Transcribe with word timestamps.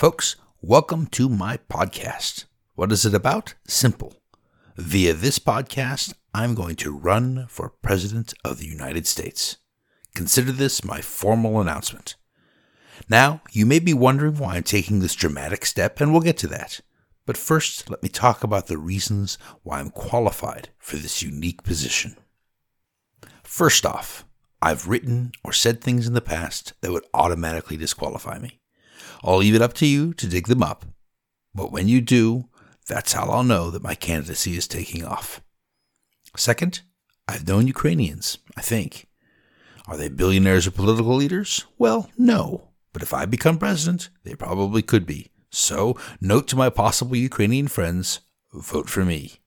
Folks, 0.00 0.36
welcome 0.62 1.06
to 1.08 1.28
my 1.28 1.58
podcast. 1.68 2.46
What 2.74 2.90
is 2.90 3.04
it 3.04 3.12
about? 3.12 3.52
Simple. 3.68 4.14
Via 4.78 5.12
this 5.12 5.38
podcast, 5.38 6.14
I'm 6.32 6.54
going 6.54 6.76
to 6.76 6.96
run 6.96 7.44
for 7.50 7.74
President 7.82 8.32
of 8.42 8.56
the 8.56 8.66
United 8.66 9.06
States. 9.06 9.58
Consider 10.14 10.52
this 10.52 10.82
my 10.82 11.02
formal 11.02 11.60
announcement. 11.60 12.16
Now, 13.10 13.42
you 13.52 13.66
may 13.66 13.78
be 13.78 13.92
wondering 13.92 14.38
why 14.38 14.56
I'm 14.56 14.62
taking 14.62 15.00
this 15.00 15.14
dramatic 15.14 15.66
step, 15.66 16.00
and 16.00 16.12
we'll 16.12 16.22
get 16.22 16.38
to 16.38 16.46
that. 16.46 16.80
But 17.26 17.36
first, 17.36 17.90
let 17.90 18.02
me 18.02 18.08
talk 18.08 18.42
about 18.42 18.68
the 18.68 18.78
reasons 18.78 19.36
why 19.64 19.80
I'm 19.80 19.90
qualified 19.90 20.70
for 20.78 20.96
this 20.96 21.20
unique 21.20 21.62
position. 21.62 22.16
First 23.42 23.84
off, 23.84 24.24
I've 24.62 24.88
written 24.88 25.32
or 25.44 25.52
said 25.52 25.82
things 25.82 26.06
in 26.06 26.14
the 26.14 26.22
past 26.22 26.72
that 26.80 26.90
would 26.90 27.04
automatically 27.12 27.76
disqualify 27.76 28.38
me. 28.38 28.59
I'll 29.22 29.38
leave 29.38 29.54
it 29.54 29.62
up 29.62 29.74
to 29.74 29.86
you 29.86 30.14
to 30.14 30.26
dig 30.26 30.46
them 30.46 30.62
up. 30.62 30.84
But 31.54 31.72
when 31.72 31.88
you 31.88 32.00
do, 32.00 32.48
that's 32.86 33.12
how 33.12 33.26
I'll 33.26 33.44
know 33.44 33.70
that 33.70 33.82
my 33.82 33.94
candidacy 33.94 34.56
is 34.56 34.66
taking 34.66 35.04
off. 35.04 35.40
Second, 36.36 36.80
I've 37.28 37.46
known 37.46 37.66
Ukrainians, 37.66 38.38
I 38.56 38.62
think. 38.62 39.06
Are 39.86 39.96
they 39.96 40.08
billionaires 40.08 40.66
or 40.66 40.70
political 40.70 41.14
leaders? 41.14 41.64
Well, 41.78 42.10
no. 42.16 42.68
But 42.92 43.02
if 43.02 43.14
I 43.14 43.24
become 43.26 43.58
president, 43.58 44.08
they 44.24 44.34
probably 44.34 44.82
could 44.82 45.06
be. 45.06 45.30
So, 45.50 45.96
note 46.20 46.46
to 46.48 46.56
my 46.56 46.70
possible 46.70 47.16
Ukrainian 47.16 47.68
friends 47.68 48.20
vote 48.52 48.88
for 48.88 49.04
me. 49.04 49.40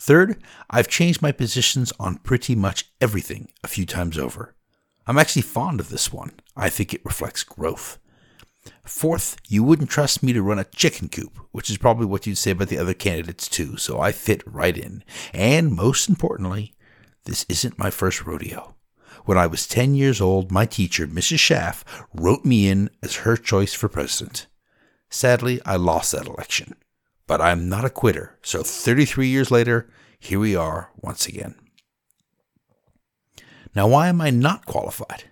Third, 0.00 0.42
I've 0.68 0.88
changed 0.88 1.22
my 1.22 1.32
positions 1.32 1.92
on 1.98 2.18
pretty 2.18 2.54
much 2.54 2.90
everything 3.00 3.48
a 3.64 3.68
few 3.68 3.86
times 3.86 4.18
over. 4.18 4.54
I'm 5.06 5.18
actually 5.18 5.42
fond 5.42 5.80
of 5.80 5.88
this 5.88 6.12
one. 6.12 6.32
I 6.56 6.68
think 6.68 6.92
it 6.92 7.04
reflects 7.04 7.44
growth. 7.44 7.98
Fourth, 8.84 9.36
you 9.48 9.62
wouldn't 9.62 9.90
trust 9.90 10.22
me 10.22 10.32
to 10.32 10.42
run 10.42 10.58
a 10.58 10.64
chicken 10.64 11.08
coop, 11.08 11.38
which 11.52 11.70
is 11.70 11.78
probably 11.78 12.06
what 12.06 12.26
you'd 12.26 12.38
say 12.38 12.52
about 12.52 12.68
the 12.68 12.78
other 12.78 12.94
candidates 12.94 13.48
too, 13.48 13.76
so 13.76 14.00
I 14.00 14.12
fit 14.12 14.42
right 14.46 14.76
in. 14.76 15.04
And 15.32 15.72
most 15.72 16.08
importantly, 16.08 16.74
this 17.24 17.44
isn't 17.48 17.78
my 17.78 17.90
first 17.90 18.24
rodeo. 18.24 18.74
When 19.24 19.36
I 19.36 19.46
was 19.46 19.66
10 19.66 19.94
years 19.94 20.20
old, 20.20 20.52
my 20.52 20.66
teacher, 20.66 21.06
Mrs. 21.06 21.40
Schaff, 21.40 21.84
wrote 22.14 22.44
me 22.44 22.68
in 22.68 22.90
as 23.02 23.16
her 23.16 23.36
choice 23.36 23.74
for 23.74 23.88
president. 23.88 24.46
Sadly, 25.10 25.60
I 25.66 25.76
lost 25.76 26.12
that 26.12 26.26
election. 26.26 26.76
But 27.26 27.40
I'm 27.40 27.68
not 27.68 27.84
a 27.84 27.90
quitter, 27.90 28.38
so 28.42 28.62
33 28.62 29.26
years 29.26 29.50
later, 29.50 29.90
here 30.20 30.38
we 30.38 30.54
are 30.54 30.90
once 30.96 31.26
again. 31.26 31.56
Now, 33.74 33.88
why 33.88 34.08
am 34.08 34.20
I 34.20 34.30
not 34.30 34.64
qualified? 34.64 35.24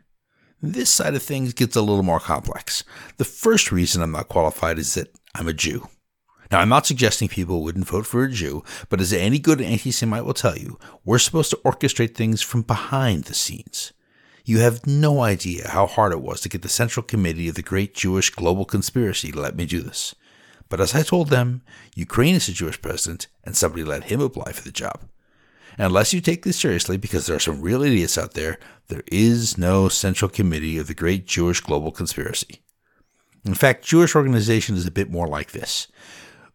This 0.66 0.88
side 0.88 1.14
of 1.14 1.22
things 1.22 1.52
gets 1.52 1.76
a 1.76 1.82
little 1.82 2.02
more 2.02 2.18
complex. 2.18 2.84
The 3.18 3.24
first 3.26 3.70
reason 3.70 4.02
I'm 4.02 4.12
not 4.12 4.30
qualified 4.30 4.78
is 4.78 4.94
that 4.94 5.14
I'm 5.34 5.46
a 5.46 5.52
Jew. 5.52 5.88
Now, 6.50 6.60
I'm 6.60 6.70
not 6.70 6.86
suggesting 6.86 7.28
people 7.28 7.62
wouldn't 7.62 7.86
vote 7.86 8.06
for 8.06 8.24
a 8.24 8.30
Jew, 8.30 8.64
but 8.88 8.98
as 8.98 9.12
any 9.12 9.38
good 9.38 9.60
anti 9.60 9.90
Semite 9.90 10.24
will 10.24 10.32
tell 10.32 10.56
you, 10.56 10.78
we're 11.04 11.18
supposed 11.18 11.50
to 11.50 11.60
orchestrate 11.66 12.14
things 12.14 12.40
from 12.40 12.62
behind 12.62 13.24
the 13.24 13.34
scenes. 13.34 13.92
You 14.46 14.60
have 14.60 14.86
no 14.86 15.20
idea 15.20 15.68
how 15.68 15.86
hard 15.86 16.12
it 16.12 16.22
was 16.22 16.40
to 16.40 16.48
get 16.48 16.62
the 16.62 16.70
Central 16.70 17.04
Committee 17.04 17.48
of 17.48 17.56
the 17.56 17.62
Great 17.62 17.94
Jewish 17.94 18.30
Global 18.30 18.64
Conspiracy 18.64 19.32
to 19.32 19.40
let 19.40 19.56
me 19.56 19.66
do 19.66 19.82
this. 19.82 20.14
But 20.70 20.80
as 20.80 20.94
I 20.94 21.02
told 21.02 21.28
them, 21.28 21.60
Ukraine 21.94 22.36
is 22.36 22.48
a 22.48 22.52
Jewish 22.52 22.80
president, 22.80 23.26
and 23.44 23.54
somebody 23.54 23.84
let 23.84 24.04
him 24.04 24.22
apply 24.22 24.52
for 24.52 24.62
the 24.62 24.72
job. 24.72 25.02
Unless 25.78 26.12
you 26.12 26.20
take 26.20 26.44
this 26.44 26.58
seriously, 26.58 26.96
because 26.96 27.26
there 27.26 27.36
are 27.36 27.40
some 27.40 27.60
real 27.60 27.82
idiots 27.82 28.16
out 28.16 28.34
there, 28.34 28.58
there 28.88 29.02
is 29.08 29.58
no 29.58 29.88
central 29.88 30.28
committee 30.28 30.78
of 30.78 30.86
the 30.86 30.94
great 30.94 31.26
Jewish 31.26 31.60
global 31.60 31.90
conspiracy. 31.90 32.60
In 33.44 33.54
fact, 33.54 33.84
Jewish 33.84 34.14
organization 34.14 34.76
is 34.76 34.86
a 34.86 34.92
bit 34.92 35.10
more 35.10 35.26
like 35.26 35.52
this. 35.52 35.88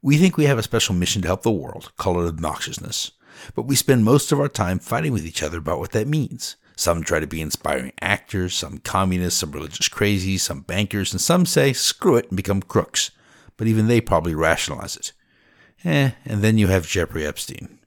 We 0.02 0.18
think 0.18 0.38
we 0.38 0.46
have 0.46 0.58
a 0.58 0.64
special 0.64 0.96
mission 0.96 1.22
to 1.22 1.28
help 1.28 1.44
the 1.44 1.52
world, 1.52 1.92
call 1.98 2.26
it 2.26 2.36
obnoxiousness, 2.36 3.12
but 3.54 3.64
we 3.64 3.76
spend 3.76 4.06
most 4.06 4.32
of 4.32 4.40
our 4.40 4.48
time 4.48 4.80
fighting 4.80 5.12
with 5.12 5.26
each 5.26 5.44
other 5.44 5.58
about 5.58 5.80
what 5.80 5.92
that 5.92 6.08
means. 6.08 6.56
Some 6.76 7.04
try 7.04 7.20
to 7.20 7.28
be 7.28 7.42
inspiring 7.42 7.92
actors, 8.00 8.56
some 8.56 8.78
communists, 8.78 9.42
some 9.42 9.52
religious 9.52 9.90
crazies, 9.90 10.40
some 10.40 10.62
bankers, 10.62 11.12
and 11.12 11.20
some 11.20 11.46
say 11.46 11.74
screw 11.74 12.16
it 12.16 12.30
and 12.30 12.38
become 12.38 12.62
crooks. 12.62 13.12
But 13.58 13.68
even 13.68 13.88
they 13.88 14.00
probably 14.00 14.34
rationalize 14.34 14.96
it. 14.96 15.12
Eh, 15.84 16.12
and 16.24 16.42
then 16.42 16.58
you 16.58 16.68
have 16.68 16.88
Jeffrey 16.88 17.26
Epstein. 17.26 17.79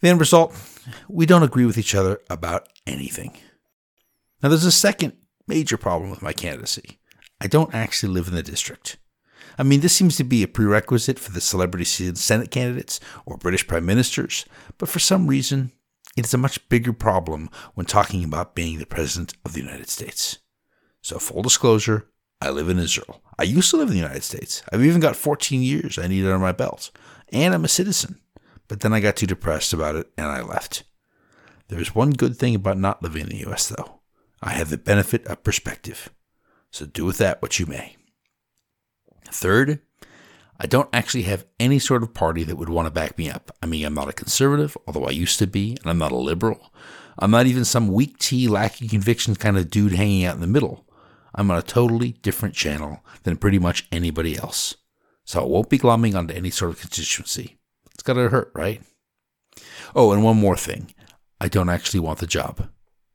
The 0.00 0.08
end 0.08 0.20
result 0.20 0.54
we 1.08 1.26
don't 1.26 1.42
agree 1.42 1.66
with 1.66 1.78
each 1.78 1.94
other 1.94 2.20
about 2.30 2.68
anything. 2.86 3.36
Now, 4.42 4.50
there's 4.50 4.64
a 4.64 4.72
second 4.72 5.14
major 5.46 5.76
problem 5.76 6.10
with 6.10 6.22
my 6.22 6.32
candidacy. 6.32 6.98
I 7.40 7.46
don't 7.46 7.74
actually 7.74 8.12
live 8.12 8.28
in 8.28 8.34
the 8.34 8.42
district. 8.42 8.98
I 9.58 9.62
mean, 9.62 9.80
this 9.80 9.94
seems 9.94 10.16
to 10.16 10.24
be 10.24 10.42
a 10.42 10.48
prerequisite 10.48 11.18
for 11.18 11.32
the 11.32 11.40
celebrity 11.40 11.84
Senate 11.84 12.50
candidates 12.50 13.00
or 13.24 13.38
British 13.38 13.66
prime 13.66 13.86
ministers, 13.86 14.44
but 14.78 14.88
for 14.88 14.98
some 14.98 15.26
reason, 15.26 15.72
it 16.16 16.26
is 16.26 16.34
a 16.34 16.38
much 16.38 16.68
bigger 16.68 16.92
problem 16.92 17.50
when 17.74 17.86
talking 17.86 18.24
about 18.24 18.54
being 18.54 18.78
the 18.78 18.86
President 18.86 19.34
of 19.44 19.52
the 19.52 19.60
United 19.60 19.88
States. 19.88 20.38
So, 21.00 21.18
full 21.18 21.42
disclosure, 21.42 22.08
I 22.40 22.50
live 22.50 22.68
in 22.68 22.78
Israel. 22.78 23.22
I 23.38 23.44
used 23.44 23.70
to 23.70 23.76
live 23.76 23.88
in 23.88 23.94
the 23.94 24.00
United 24.00 24.24
States. 24.24 24.62
I've 24.72 24.84
even 24.84 25.00
got 25.00 25.16
14 25.16 25.62
years 25.62 25.98
I 25.98 26.06
need 26.06 26.24
under 26.24 26.38
my 26.38 26.52
belt, 26.52 26.90
and 27.32 27.54
I'm 27.54 27.64
a 27.64 27.68
citizen. 27.68 28.20
But 28.68 28.80
then 28.80 28.92
I 28.92 29.00
got 29.00 29.16
too 29.16 29.26
depressed 29.26 29.72
about 29.72 29.96
it 29.96 30.10
and 30.16 30.26
I 30.26 30.42
left. 30.42 30.84
There's 31.68 31.94
one 31.94 32.10
good 32.10 32.36
thing 32.36 32.54
about 32.54 32.78
not 32.78 33.02
living 33.02 33.22
in 33.22 33.28
the 33.28 33.50
US, 33.50 33.68
though. 33.68 34.00
I 34.42 34.50
have 34.50 34.70
the 34.70 34.78
benefit 34.78 35.26
of 35.26 35.42
perspective. 35.42 36.10
So 36.70 36.86
do 36.86 37.04
with 37.04 37.18
that 37.18 37.42
what 37.42 37.58
you 37.58 37.66
may. 37.66 37.96
Third, 39.26 39.80
I 40.58 40.66
don't 40.66 40.88
actually 40.92 41.24
have 41.24 41.44
any 41.58 41.78
sort 41.78 42.02
of 42.02 42.14
party 42.14 42.42
that 42.44 42.56
would 42.56 42.68
want 42.68 42.86
to 42.86 42.90
back 42.90 43.18
me 43.18 43.28
up. 43.28 43.50
I 43.62 43.66
mean, 43.66 43.84
I'm 43.84 43.94
not 43.94 44.08
a 44.08 44.12
conservative, 44.12 44.76
although 44.86 45.06
I 45.06 45.10
used 45.10 45.38
to 45.40 45.46
be, 45.46 45.76
and 45.80 45.90
I'm 45.90 45.98
not 45.98 46.12
a 46.12 46.16
liberal. 46.16 46.72
I'm 47.18 47.30
not 47.30 47.46
even 47.46 47.64
some 47.64 47.88
weak 47.88 48.18
tea, 48.18 48.48
lacking 48.48 48.88
convictions 48.88 49.38
kind 49.38 49.56
of 49.56 49.70
dude 49.70 49.92
hanging 49.92 50.24
out 50.24 50.34
in 50.34 50.40
the 50.40 50.46
middle. 50.46 50.86
I'm 51.34 51.50
on 51.50 51.58
a 51.58 51.62
totally 51.62 52.12
different 52.22 52.54
channel 52.54 53.04
than 53.24 53.36
pretty 53.36 53.58
much 53.58 53.86
anybody 53.92 54.38
else. 54.38 54.76
So 55.24 55.42
I 55.42 55.44
won't 55.44 55.68
be 55.68 55.78
glomming 55.78 56.14
onto 56.14 56.34
any 56.34 56.50
sort 56.50 56.70
of 56.70 56.80
constituency. 56.80 57.55
It's 57.96 58.02
got 58.02 58.12
to 58.12 58.28
hurt, 58.28 58.52
right? 58.54 58.82
Oh, 59.94 60.12
and 60.12 60.22
one 60.22 60.36
more 60.36 60.54
thing. 60.54 60.92
I 61.40 61.48
don't 61.48 61.70
actually 61.70 62.00
want 62.00 62.18
the 62.18 62.26
job. 62.26 62.68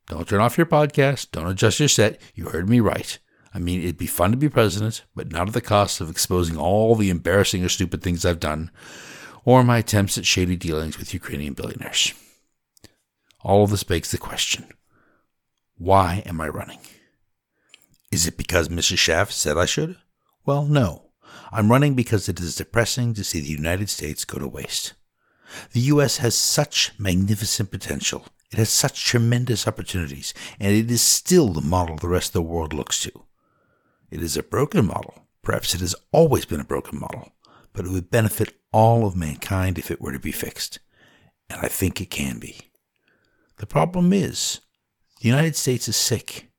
Don't 0.07 0.27
turn 0.27 0.41
off 0.41 0.57
your 0.57 0.65
podcast. 0.65 1.29
Don't 1.31 1.45
adjust 1.45 1.79
your 1.79 1.87
set. 1.87 2.19
You 2.33 2.45
heard 2.45 2.67
me 2.67 2.79
right. 2.79 3.19
I 3.53 3.59
mean, 3.59 3.81
it'd 3.81 3.99
be 3.99 4.07
fun 4.07 4.31
to 4.31 4.37
be 4.37 4.49
president, 4.49 5.03
but 5.15 5.31
not 5.31 5.49
at 5.49 5.53
the 5.53 5.61
cost 5.61 6.01
of 6.01 6.09
exposing 6.09 6.57
all 6.57 6.95
the 6.95 7.11
embarrassing 7.11 7.63
or 7.63 7.69
stupid 7.69 8.01
things 8.01 8.25
I've 8.25 8.39
done, 8.39 8.71
or 9.45 9.63
my 9.63 9.77
attempts 9.77 10.17
at 10.17 10.25
shady 10.25 10.55
dealings 10.55 10.97
with 10.97 11.13
Ukrainian 11.13 11.53
billionaires. 11.53 12.15
All 13.43 13.63
of 13.63 13.69
this 13.69 13.83
begs 13.83 14.09
the 14.09 14.17
question 14.17 14.65
why 15.77 16.23
am 16.25 16.41
I 16.41 16.47
running? 16.47 16.79
Is 18.11 18.25
it 18.25 18.35
because 18.35 18.67
Mrs. 18.69 18.97
Schaff 18.97 19.31
said 19.31 19.59
I 19.59 19.67
should? 19.67 19.97
Well, 20.43 20.65
no. 20.65 21.10
I'm 21.51 21.71
running 21.71 21.95
because 21.95 22.29
it 22.29 22.39
is 22.39 22.55
depressing 22.55 23.13
to 23.13 23.23
see 23.23 23.39
the 23.39 23.47
United 23.47 23.89
States 23.89 24.25
go 24.25 24.39
to 24.39 24.47
waste. 24.47 24.93
The 25.73 25.81
U.S. 25.81 26.17
has 26.17 26.35
such 26.35 26.93
magnificent 26.97 27.71
potential. 27.71 28.25
It 28.51 28.57
has 28.57 28.69
such 28.69 29.05
tremendous 29.05 29.67
opportunities, 29.67 30.33
and 30.59 30.73
it 30.73 30.91
is 30.91 31.01
still 31.01 31.49
the 31.49 31.61
model 31.61 31.95
the 31.95 32.07
rest 32.07 32.29
of 32.29 32.33
the 32.33 32.41
world 32.41 32.73
looks 32.73 33.01
to. 33.03 33.11
It 34.09 34.21
is 34.21 34.35
a 34.35 34.43
broken 34.43 34.85
model. 34.85 35.27
Perhaps 35.41 35.73
it 35.73 35.81
has 35.81 35.95
always 36.11 36.45
been 36.45 36.59
a 36.59 36.65
broken 36.65 36.99
model, 36.99 37.31
but 37.73 37.85
it 37.85 37.91
would 37.91 38.11
benefit 38.11 38.53
all 38.71 39.05
of 39.05 39.15
mankind 39.15 39.77
if 39.77 39.89
it 39.89 40.01
were 40.01 40.11
to 40.11 40.19
be 40.19 40.31
fixed. 40.31 40.79
And 41.49 41.59
I 41.61 41.67
think 41.67 41.99
it 41.99 42.09
can 42.09 42.39
be. 42.39 42.71
The 43.57 43.65
problem 43.65 44.13
is, 44.13 44.61
the 45.21 45.29
United 45.29 45.55
States 45.55 45.87
is 45.87 45.95
sick. 45.95 46.51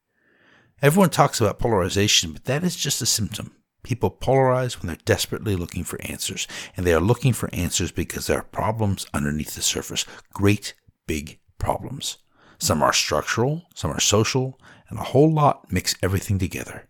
Everyone 0.81 1.11
talks 1.11 1.41
about 1.41 1.59
polarization, 1.59 2.33
but 2.33 2.45
that 2.45 2.65
is 2.65 2.77
just 2.77 3.03
a 3.03 3.07
symptom. 3.07 3.55
People 3.83 4.11
polarize 4.11 4.79
when 4.79 4.87
they're 4.87 5.05
desperately 5.05 5.57
looking 5.57 5.83
for 5.83 6.01
answers, 6.03 6.47
and 6.77 6.87
they 6.87 6.95
are 6.95 7.01
looking 7.01 7.33
for 7.33 7.53
answers 7.53 7.91
because 7.91 8.27
there 8.27 8.39
are 8.39 8.45
problems 8.45 9.07
underneath 9.13 9.55
the 9.55 9.63
surface. 9.63 10.07
Great 10.33 10.75
big 11.07 11.41
problems. 11.59 12.19
Some 12.59 12.83
are 12.83 12.93
structural, 12.93 13.63
some 13.75 13.91
are 13.91 14.01
social, 14.01 14.61
and 14.89 14.99
a 14.99 15.05
whole 15.05 15.33
lot 15.33 15.73
mix 15.73 15.97
everything 16.03 16.39
together. 16.39 16.89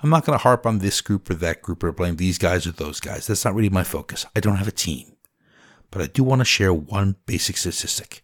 I'm 0.00 0.10
not 0.10 0.24
going 0.24 0.38
to 0.38 0.42
harp 0.42 0.64
on 0.66 0.78
this 0.78 1.00
group 1.00 1.28
or 1.28 1.34
that 1.34 1.62
group 1.62 1.82
or 1.82 1.90
blame 1.90 2.16
these 2.16 2.38
guys 2.38 2.66
or 2.66 2.72
those 2.72 3.00
guys. 3.00 3.26
That's 3.26 3.44
not 3.44 3.54
really 3.54 3.68
my 3.68 3.82
focus. 3.82 4.24
I 4.36 4.40
don't 4.40 4.56
have 4.56 4.68
a 4.68 4.72
team. 4.72 5.16
But 5.90 6.02
I 6.02 6.06
do 6.06 6.22
want 6.22 6.40
to 6.40 6.44
share 6.44 6.72
one 6.72 7.16
basic 7.26 7.56
statistic. 7.56 8.22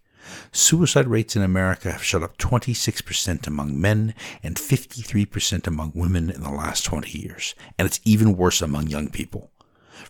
Suicide 0.52 1.08
rates 1.08 1.34
in 1.36 1.42
America 1.42 1.92
have 1.92 2.02
shot 2.02 2.22
up 2.22 2.38
26% 2.38 3.46
among 3.46 3.78
men 3.80 4.14
and 4.42 4.56
53% 4.56 5.66
among 5.66 5.92
women 5.94 6.30
in 6.30 6.42
the 6.42 6.50
last 6.50 6.84
20 6.84 7.18
years, 7.18 7.54
and 7.78 7.86
it's 7.86 8.00
even 8.04 8.36
worse 8.36 8.60
among 8.62 8.88
young 8.88 9.10
people. 9.10 9.50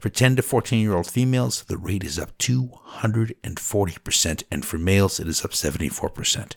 For 0.00 0.08
10 0.08 0.36
to 0.36 0.42
14 0.42 0.80
year 0.80 0.94
old 0.94 1.06
females, 1.06 1.64
the 1.64 1.76
rate 1.76 2.04
is 2.04 2.18
up 2.18 2.36
240%, 2.38 4.42
and 4.50 4.64
for 4.64 4.78
males, 4.78 5.20
it 5.20 5.28
is 5.28 5.44
up 5.44 5.50
74%. 5.52 6.56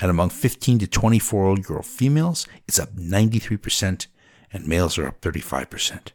And 0.00 0.10
among 0.10 0.30
15 0.30 0.78
to 0.80 0.86
24 0.86 1.56
year 1.58 1.76
old 1.76 1.86
females, 1.86 2.46
it's 2.66 2.78
up 2.78 2.94
93%, 2.94 4.06
and 4.52 4.66
males 4.66 4.98
are 4.98 5.08
up 5.08 5.20
35%. 5.20 6.08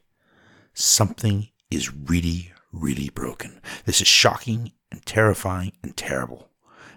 Something 0.73 1.49
is 1.71 1.93
really, 1.93 2.51
really 2.71 3.09
broken. 3.09 3.61
This 3.85 4.01
is 4.01 4.07
shocking 4.07 4.71
and 4.91 5.05
terrifying 5.05 5.73
and 5.83 5.95
terrible, 5.95 6.48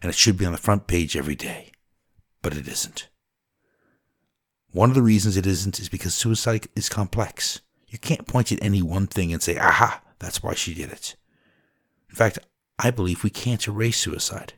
and 0.03 0.11
it 0.11 0.17
should 0.17 0.37
be 0.37 0.45
on 0.45 0.53
the 0.53 0.59
front 0.59 0.87
page 0.87 1.17
every 1.17 1.37
day. 1.37 1.71
But 2.43 2.57
it 2.57 2.67
isn't. 2.67 3.09
One 4.73 4.89
of 4.89 4.95
the 4.95 5.03
reasons 5.03 5.37
it 5.37 5.47
isn't 5.47 5.79
is 5.79 5.89
because 5.89 6.15
suicide 6.15 6.67
is 6.75 6.89
complex. 6.89 7.61
You 7.87 7.99
can't 7.99 8.27
point 8.27 8.51
at 8.51 8.63
any 8.63 8.83
one 8.83 9.07
thing 9.07 9.33
and 9.33 9.41
say, 9.43 9.57
aha, 9.57 10.03
that's 10.19 10.43
why 10.43 10.55
she 10.55 10.75
did 10.75 10.91
it. 10.91 11.15
In 12.11 12.17
fact, 12.17 12.39
I 12.79 12.91
believe 12.91 13.23
we 13.23 13.31
can't 13.31 13.67
erase 13.69 13.99
suicide. 13.99 14.55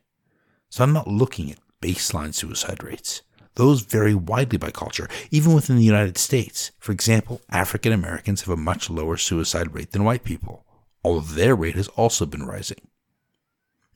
So 0.70 0.82
I'm 0.82 0.92
not 0.92 1.08
looking 1.08 1.50
at 1.50 1.58
baseline 1.82 2.32
suicide 2.32 2.82
rates. 2.82 3.22
Those 3.56 3.82
vary 3.82 4.14
widely 4.14 4.58
by 4.58 4.70
culture, 4.70 5.08
even 5.30 5.52
within 5.52 5.76
the 5.76 5.84
United 5.84 6.16
States. 6.16 6.72
For 6.78 6.92
example, 6.92 7.40
African 7.50 7.92
Americans 7.92 8.42
have 8.42 8.50
a 8.50 8.56
much 8.56 8.88
lower 8.88 9.16
suicide 9.16 9.74
rate 9.74 9.92
than 9.92 10.04
white 10.04 10.24
people, 10.24 10.64
although 11.04 11.20
their 11.20 11.54
rate 11.54 11.76
has 11.76 11.88
also 11.88 12.24
been 12.26 12.46
rising. 12.46 12.88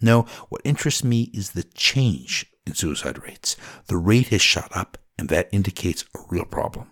No, 0.01 0.23
what 0.49 0.63
interests 0.65 1.03
me 1.03 1.31
is 1.35 1.51
the 1.51 1.65
change 1.75 2.47
in 2.67 2.75
suicide 2.75 3.23
rates. 3.23 3.57
The 3.87 3.97
rate 3.97 4.29
has 4.29 4.43
shot 4.43 4.71
up, 4.77 4.99
and 5.19 5.29
that 5.29 5.49
indicates 5.53 6.05
a 6.15 6.21
real 6.29 6.45
problem. 6.45 6.91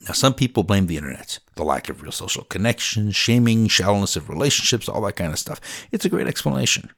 Now, 0.00 0.12
some 0.12 0.34
people 0.34 0.62
blame 0.62 0.86
the 0.86 0.96
internet, 0.96 1.38
the 1.54 1.64
lack 1.64 1.88
of 1.88 2.02
real 2.02 2.12
social 2.12 2.44
connection, 2.44 3.10
shaming, 3.10 3.66
shallowness 3.66 4.16
of 4.16 4.28
relationships, 4.28 4.88
all 4.88 5.00
that 5.02 5.16
kind 5.16 5.32
of 5.32 5.38
stuff. 5.38 5.60
It's 5.90 6.04
a 6.04 6.08
great 6.08 6.28
explanation. 6.28 6.90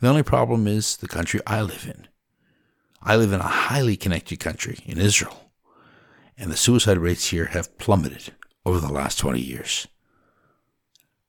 The 0.00 0.08
only 0.08 0.22
problem 0.22 0.66
is 0.66 0.96
the 0.96 1.08
country 1.08 1.40
I 1.46 1.62
live 1.62 1.86
in. 1.86 2.08
I 3.02 3.16
live 3.16 3.32
in 3.32 3.40
a 3.40 3.44
highly 3.44 3.96
connected 3.96 4.40
country, 4.40 4.78
in 4.84 4.98
Israel, 4.98 5.50
and 6.36 6.50
the 6.50 6.56
suicide 6.56 6.98
rates 6.98 7.28
here 7.28 7.46
have 7.46 7.78
plummeted 7.78 8.34
over 8.66 8.80
the 8.80 8.92
last 8.92 9.18
20 9.18 9.40
years. 9.40 9.86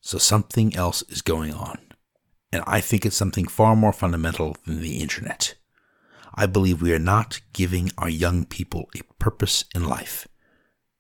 So 0.01 0.17
something 0.17 0.75
else 0.75 1.03
is 1.09 1.21
going 1.21 1.53
on, 1.53 1.79
and 2.51 2.63
I 2.67 2.81
think 2.81 3.05
it's 3.05 3.15
something 3.15 3.47
far 3.47 3.75
more 3.75 3.93
fundamental 3.93 4.57
than 4.65 4.81
the 4.81 4.99
internet. 4.99 5.55
I 6.33 6.45
believe 6.45 6.81
we 6.81 6.93
are 6.93 6.99
not 6.99 7.41
giving 7.53 7.91
our 7.97 8.09
young 8.09 8.45
people 8.45 8.89
a 8.95 9.03
purpose 9.19 9.65
in 9.73 9.85
life. 9.85 10.27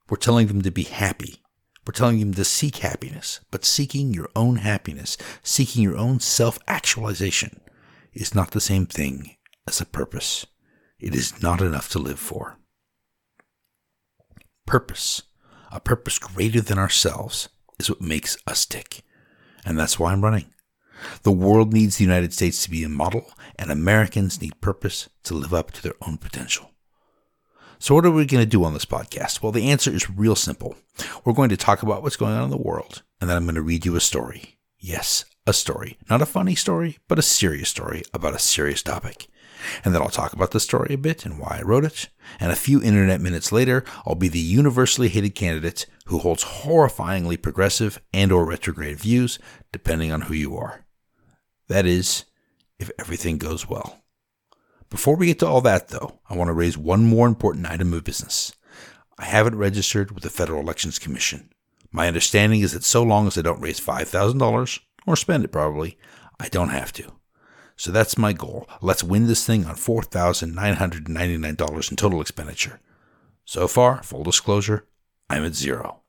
We're 0.09 0.17
telling 0.17 0.47
them 0.47 0.61
to 0.61 0.71
be 0.71 0.83
happy. 0.83 1.43
We're 1.85 1.93
telling 1.93 2.19
them 2.19 2.33
to 2.33 2.45
seek 2.45 2.77
happiness, 2.77 3.41
but 3.51 3.65
seeking 3.65 4.13
your 4.13 4.29
own 4.35 4.57
happiness, 4.57 5.17
seeking 5.43 5.83
your 5.83 5.97
own 5.97 6.19
self 6.19 6.57
actualization, 6.67 7.59
is 8.13 8.33
not 8.33 8.51
the 8.51 8.61
same 8.61 8.85
thing 8.85 9.35
as 9.67 9.81
a 9.81 9.85
purpose. 9.85 10.45
It 10.99 11.13
is 11.13 11.41
not 11.41 11.61
enough 11.61 11.89
to 11.89 11.99
live 11.99 12.19
for. 12.19 12.57
Purpose, 14.65 15.23
a 15.71 15.79
purpose 15.79 16.17
greater 16.17 16.61
than 16.61 16.79
ourselves, 16.79 17.49
is 17.77 17.89
what 17.89 18.01
makes 18.01 18.37
us 18.47 18.65
tick. 18.65 19.03
And 19.65 19.77
that's 19.77 19.99
why 19.99 20.11
I'm 20.11 20.23
running. 20.23 20.53
The 21.23 21.31
world 21.31 21.73
needs 21.73 21.97
the 21.97 22.03
United 22.03 22.33
States 22.33 22.63
to 22.63 22.69
be 22.69 22.83
a 22.83 22.89
model, 22.89 23.31
and 23.57 23.71
Americans 23.71 24.41
need 24.41 24.61
purpose 24.61 25.09
to 25.23 25.33
live 25.33 25.53
up 25.53 25.71
to 25.71 25.83
their 25.83 25.95
own 26.05 26.17
potential. 26.17 26.71
So, 27.79 27.95
what 27.95 28.05
are 28.05 28.11
we 28.11 28.25
going 28.25 28.43
to 28.43 28.49
do 28.49 28.63
on 28.63 28.73
this 28.73 28.85
podcast? 28.85 29.41
Well, 29.41 29.51
the 29.51 29.69
answer 29.69 29.91
is 29.91 30.09
real 30.09 30.35
simple. 30.35 30.75
We're 31.23 31.33
going 31.33 31.49
to 31.49 31.57
talk 31.57 31.83
about 31.83 32.01
what's 32.01 32.15
going 32.15 32.33
on 32.33 32.45
in 32.45 32.49
the 32.49 32.57
world, 32.57 33.03
and 33.19 33.29
then 33.29 33.37
I'm 33.37 33.45
going 33.45 33.55
to 33.55 33.61
read 33.61 33.85
you 33.85 33.95
a 33.95 34.01
story. 34.01 34.57
Yes, 34.79 35.25
a 35.45 35.53
story. 35.53 35.97
Not 36.09 36.21
a 36.21 36.25
funny 36.25 36.55
story, 36.55 36.99
but 37.07 37.19
a 37.19 37.23
serious 37.23 37.69
story 37.69 38.03
about 38.13 38.35
a 38.35 38.39
serious 38.39 38.81
topic 38.81 39.27
and 39.83 39.93
then 39.93 40.01
I'll 40.01 40.09
talk 40.09 40.33
about 40.33 40.51
the 40.51 40.59
story 40.59 40.93
a 40.93 40.97
bit 40.97 41.25
and 41.25 41.39
why 41.39 41.57
I 41.59 41.63
wrote 41.63 41.85
it. 41.85 42.09
And 42.39 42.51
a 42.51 42.55
few 42.55 42.81
internet 42.81 43.21
minutes 43.21 43.51
later, 43.51 43.83
I'll 44.05 44.15
be 44.15 44.27
the 44.27 44.39
universally 44.39 45.09
hated 45.09 45.35
candidate 45.35 45.85
who 46.05 46.19
holds 46.19 46.43
horrifyingly 46.43 47.41
progressive 47.41 48.01
and 48.13 48.31
or 48.31 48.45
retrograde 48.45 48.99
views, 48.99 49.39
depending 49.71 50.11
on 50.11 50.21
who 50.21 50.33
you 50.33 50.55
are. 50.57 50.84
That 51.67 51.85
is, 51.85 52.25
if 52.79 52.91
everything 52.99 53.37
goes 53.37 53.67
well. 53.67 54.03
Before 54.89 55.15
we 55.15 55.27
get 55.27 55.39
to 55.39 55.47
all 55.47 55.61
that, 55.61 55.89
though, 55.89 56.19
I 56.29 56.35
want 56.35 56.49
to 56.49 56.53
raise 56.53 56.77
one 56.77 57.05
more 57.05 57.27
important 57.27 57.65
item 57.65 57.93
of 57.93 58.03
business. 58.03 58.53
I 59.17 59.25
haven't 59.25 59.57
registered 59.57 60.11
with 60.11 60.23
the 60.23 60.29
Federal 60.29 60.61
Elections 60.61 60.99
Commission. 60.99 61.49
My 61.91 62.07
understanding 62.07 62.61
is 62.61 62.73
that 62.73 62.83
so 62.83 63.03
long 63.03 63.27
as 63.27 63.37
I 63.37 63.41
don't 63.41 63.61
raise 63.61 63.79
$5,000, 63.79 64.79
or 65.07 65.15
spend 65.15 65.45
it 65.45 65.51
probably, 65.51 65.97
I 66.39 66.49
don't 66.49 66.69
have 66.69 66.91
to. 66.93 67.13
So 67.77 67.91
that's 67.91 68.17
my 68.17 68.33
goal. 68.33 68.67
Let's 68.81 69.03
win 69.03 69.27
this 69.27 69.45
thing 69.45 69.65
on 69.65 69.75
$4,999 69.75 71.89
in 71.89 71.95
total 71.95 72.21
expenditure. 72.21 72.79
So 73.43 73.67
far, 73.67 74.01
full 74.03 74.23
disclosure, 74.23 74.87
I'm 75.29 75.45
at 75.45 75.55
zero. 75.55 76.01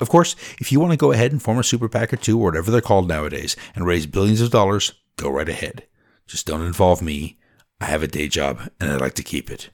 Of 0.00 0.08
course, 0.08 0.36
if 0.60 0.72
you 0.72 0.80
want 0.80 0.92
to 0.92 0.96
go 0.96 1.12
ahead 1.12 1.32
and 1.32 1.42
form 1.42 1.58
a 1.58 1.64
super 1.64 1.88
PAC 1.88 2.12
or 2.12 2.16
two, 2.16 2.38
or 2.38 2.44
whatever 2.44 2.70
they're 2.70 2.80
called 2.80 3.08
nowadays, 3.08 3.56
and 3.74 3.86
raise 3.86 4.06
billions 4.06 4.40
of 4.40 4.50
dollars, 4.50 4.92
go 5.16 5.30
right 5.30 5.48
ahead. 5.48 5.86
Just 6.26 6.46
don't 6.46 6.62
involve 6.62 7.02
me. 7.02 7.38
I 7.80 7.86
have 7.86 8.02
a 8.02 8.08
day 8.08 8.28
job, 8.28 8.70
and 8.78 8.90
I'd 8.90 9.00
like 9.00 9.14
to 9.14 9.22
keep 9.22 9.50
it. 9.50 9.70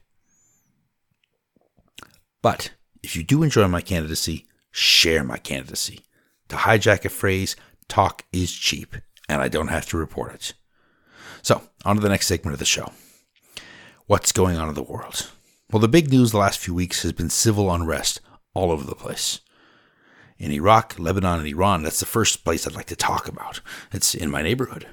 But 2.41 2.71
if 3.03 3.15
you 3.15 3.23
do 3.23 3.43
enjoy 3.43 3.67
my 3.67 3.81
candidacy, 3.81 4.45
share 4.71 5.23
my 5.23 5.37
candidacy. 5.37 6.05
To 6.49 6.55
hijack 6.55 7.05
a 7.05 7.09
phrase, 7.09 7.55
talk 7.87 8.23
is 8.31 8.51
cheap, 8.51 8.95
and 9.27 9.41
I 9.41 9.47
don't 9.47 9.67
have 9.67 9.85
to 9.87 9.97
report 9.97 10.33
it. 10.33 10.53
So, 11.41 11.61
on 11.85 11.95
to 11.95 12.01
the 12.01 12.09
next 12.09 12.27
segment 12.27 12.53
of 12.53 12.59
the 12.59 12.65
show. 12.65 12.91
What's 14.05 14.31
going 14.31 14.57
on 14.57 14.69
in 14.69 14.75
the 14.75 14.83
world? 14.83 15.29
Well, 15.71 15.81
the 15.81 15.87
big 15.87 16.09
news 16.09 16.31
the 16.31 16.37
last 16.37 16.59
few 16.59 16.73
weeks 16.73 17.03
has 17.03 17.11
been 17.11 17.29
civil 17.29 17.71
unrest 17.71 18.21
all 18.53 18.71
over 18.71 18.85
the 18.85 18.95
place. 18.95 19.41
In 20.39 20.51
Iraq, 20.51 20.95
Lebanon, 20.99 21.39
and 21.39 21.47
Iran, 21.47 21.83
that's 21.83 21.99
the 21.99 22.05
first 22.05 22.43
place 22.43 22.67
I'd 22.67 22.75
like 22.75 22.85
to 22.87 22.95
talk 22.95 23.27
about. 23.27 23.61
It's 23.91 24.13
in 24.13 24.29
my 24.29 24.41
neighborhood. 24.41 24.87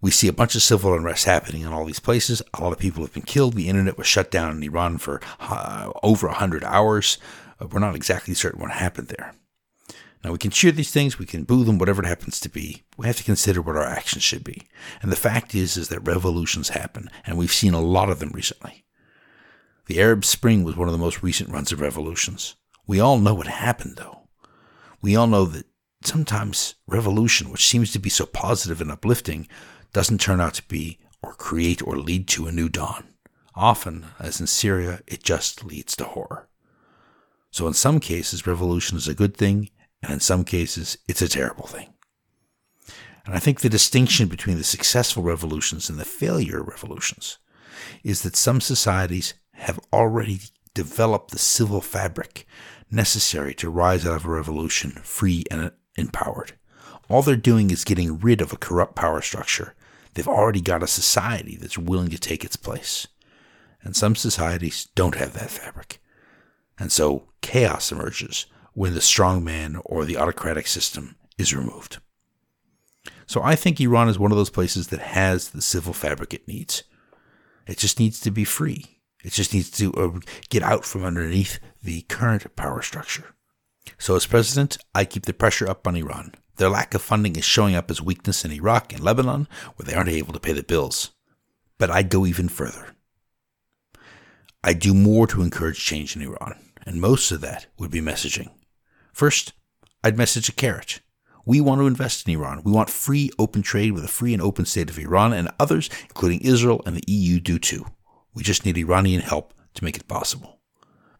We 0.00 0.10
see 0.10 0.28
a 0.28 0.32
bunch 0.32 0.54
of 0.54 0.62
civil 0.62 0.94
unrest 0.94 1.24
happening 1.24 1.62
in 1.62 1.68
all 1.68 1.84
these 1.84 2.00
places. 2.00 2.42
A 2.54 2.62
lot 2.62 2.72
of 2.72 2.78
people 2.78 3.02
have 3.02 3.12
been 3.12 3.22
killed. 3.22 3.54
The 3.54 3.68
internet 3.68 3.98
was 3.98 4.06
shut 4.06 4.30
down 4.30 4.56
in 4.56 4.62
Iran 4.62 4.98
for 4.98 5.20
uh, 5.40 5.90
over 6.02 6.28
100 6.28 6.62
hours. 6.64 7.18
Uh, 7.60 7.66
we're 7.66 7.80
not 7.80 7.96
exactly 7.96 8.34
certain 8.34 8.60
what 8.60 8.70
happened 8.70 9.08
there. 9.08 9.34
Now, 10.24 10.32
we 10.32 10.38
can 10.38 10.50
cheer 10.50 10.72
these 10.72 10.90
things, 10.90 11.18
we 11.18 11.26
can 11.26 11.44
boo 11.44 11.62
them, 11.62 11.78
whatever 11.78 12.02
it 12.02 12.08
happens 12.08 12.40
to 12.40 12.48
be. 12.48 12.82
We 12.96 13.06
have 13.06 13.16
to 13.16 13.24
consider 13.24 13.62
what 13.62 13.76
our 13.76 13.86
actions 13.86 14.24
should 14.24 14.42
be. 14.42 14.66
And 15.00 15.12
the 15.12 15.16
fact 15.16 15.54
is, 15.54 15.76
is 15.76 15.88
that 15.88 16.00
revolutions 16.00 16.70
happen, 16.70 17.08
and 17.24 17.38
we've 17.38 17.52
seen 17.52 17.72
a 17.72 17.80
lot 17.80 18.10
of 18.10 18.18
them 18.18 18.30
recently. 18.34 18.84
The 19.86 20.00
Arab 20.00 20.24
Spring 20.24 20.64
was 20.64 20.76
one 20.76 20.88
of 20.88 20.92
the 20.92 20.98
most 20.98 21.22
recent 21.22 21.50
runs 21.50 21.70
of 21.70 21.80
revolutions. 21.80 22.56
We 22.86 22.98
all 22.98 23.18
know 23.18 23.34
what 23.34 23.46
happened, 23.46 23.96
though. 23.96 24.17
We 25.00 25.16
all 25.16 25.26
know 25.26 25.44
that 25.46 25.66
sometimes 26.02 26.74
revolution, 26.86 27.50
which 27.50 27.66
seems 27.66 27.92
to 27.92 27.98
be 27.98 28.10
so 28.10 28.26
positive 28.26 28.80
and 28.80 28.90
uplifting, 28.90 29.48
doesn't 29.92 30.20
turn 30.20 30.40
out 30.40 30.54
to 30.54 30.68
be 30.68 30.98
or 31.22 31.34
create 31.34 31.82
or 31.86 31.96
lead 31.96 32.28
to 32.28 32.46
a 32.46 32.52
new 32.52 32.68
dawn. 32.68 33.08
Often, 33.54 34.06
as 34.18 34.40
in 34.40 34.46
Syria, 34.46 35.00
it 35.06 35.22
just 35.22 35.64
leads 35.64 35.96
to 35.96 36.04
horror. 36.04 36.48
So, 37.50 37.66
in 37.66 37.74
some 37.74 37.98
cases, 37.98 38.46
revolution 38.46 38.96
is 38.96 39.08
a 39.08 39.14
good 39.14 39.36
thing, 39.36 39.70
and 40.02 40.12
in 40.12 40.20
some 40.20 40.44
cases, 40.44 40.98
it's 41.08 41.22
a 41.22 41.28
terrible 41.28 41.66
thing. 41.66 41.94
And 43.26 43.34
I 43.34 43.40
think 43.40 43.60
the 43.60 43.68
distinction 43.68 44.28
between 44.28 44.58
the 44.58 44.64
successful 44.64 45.22
revolutions 45.22 45.90
and 45.90 45.98
the 45.98 46.04
failure 46.04 46.62
revolutions 46.62 47.38
is 48.02 48.22
that 48.22 48.36
some 48.36 48.60
societies 48.60 49.34
have 49.54 49.80
already 49.92 50.40
developed 50.72 51.32
the 51.32 51.38
civil 51.38 51.80
fabric 51.80 52.46
necessary 52.90 53.54
to 53.54 53.70
rise 53.70 54.06
out 54.06 54.16
of 54.16 54.24
a 54.24 54.30
revolution 54.30 54.92
free 55.02 55.44
and 55.50 55.72
empowered. 55.96 56.52
All 57.08 57.22
they're 57.22 57.36
doing 57.36 57.70
is 57.70 57.84
getting 57.84 58.18
rid 58.18 58.40
of 58.40 58.52
a 58.52 58.58
corrupt 58.58 58.94
power 58.94 59.22
structure. 59.22 59.74
They've 60.14 60.28
already 60.28 60.60
got 60.60 60.82
a 60.82 60.86
society 60.86 61.56
that's 61.56 61.78
willing 61.78 62.10
to 62.10 62.18
take 62.18 62.44
its 62.44 62.56
place. 62.56 63.06
And 63.82 63.96
some 63.96 64.14
societies 64.14 64.88
don't 64.94 65.14
have 65.14 65.34
that 65.34 65.50
fabric. 65.50 66.00
And 66.78 66.92
so 66.92 67.28
chaos 67.40 67.92
emerges 67.92 68.46
when 68.74 68.94
the 68.94 69.00
strongman 69.00 69.80
or 69.84 70.04
the 70.04 70.16
autocratic 70.16 70.66
system 70.66 71.16
is 71.38 71.54
removed. 71.54 71.98
So 73.26 73.42
I 73.42 73.54
think 73.54 73.80
Iran 73.80 74.08
is 74.08 74.18
one 74.18 74.32
of 74.32 74.38
those 74.38 74.50
places 74.50 74.88
that 74.88 75.00
has 75.00 75.50
the 75.50 75.62
civil 75.62 75.92
fabric 75.92 76.34
it 76.34 76.48
needs. 76.48 76.82
It 77.66 77.78
just 77.78 77.98
needs 77.98 78.20
to 78.20 78.30
be 78.30 78.44
free. 78.44 78.97
It 79.24 79.32
just 79.32 79.52
needs 79.52 79.70
to 79.72 79.92
uh, 79.94 80.20
get 80.48 80.62
out 80.62 80.84
from 80.84 81.04
underneath 81.04 81.58
the 81.82 82.02
current 82.02 82.54
power 82.56 82.82
structure. 82.82 83.34
So, 83.98 84.14
as 84.14 84.26
president, 84.26 84.78
I 84.94 85.04
keep 85.04 85.24
the 85.24 85.32
pressure 85.32 85.68
up 85.68 85.86
on 85.86 85.96
Iran. 85.96 86.34
Their 86.56 86.68
lack 86.68 86.94
of 86.94 87.02
funding 87.02 87.36
is 87.36 87.44
showing 87.44 87.74
up 87.74 87.90
as 87.90 88.02
weakness 88.02 88.44
in 88.44 88.52
Iraq 88.52 88.92
and 88.92 89.02
Lebanon, 89.02 89.48
where 89.76 89.84
they 89.84 89.94
aren't 89.94 90.08
able 90.10 90.32
to 90.32 90.40
pay 90.40 90.52
the 90.52 90.62
bills. 90.62 91.10
But 91.78 91.90
I'd 91.90 92.10
go 92.10 92.26
even 92.26 92.48
further. 92.48 92.94
I'd 94.62 94.80
do 94.80 94.92
more 94.92 95.26
to 95.28 95.42
encourage 95.42 95.84
change 95.84 96.16
in 96.16 96.22
Iran, 96.22 96.56
and 96.84 97.00
most 97.00 97.30
of 97.30 97.40
that 97.40 97.66
would 97.78 97.90
be 97.90 98.00
messaging. 98.00 98.50
First, 99.12 99.52
I'd 100.02 100.18
message 100.18 100.48
a 100.48 100.52
carrot. 100.52 101.00
We 101.46 101.60
want 101.60 101.80
to 101.80 101.86
invest 101.86 102.28
in 102.28 102.34
Iran. 102.34 102.62
We 102.64 102.72
want 102.72 102.90
free, 102.90 103.30
open 103.38 103.62
trade 103.62 103.92
with 103.92 104.04
a 104.04 104.08
free 104.08 104.34
and 104.34 104.42
open 104.42 104.64
state 104.64 104.90
of 104.90 104.98
Iran, 104.98 105.32
and 105.32 105.48
others, 105.58 105.88
including 106.02 106.40
Israel 106.40 106.82
and 106.84 106.96
the 106.96 107.04
EU, 107.06 107.40
do 107.40 107.58
too. 107.58 107.86
We 108.38 108.44
just 108.44 108.64
need 108.64 108.78
Iranian 108.78 109.20
help 109.20 109.52
to 109.74 109.82
make 109.82 109.96
it 109.96 110.06
possible. 110.06 110.60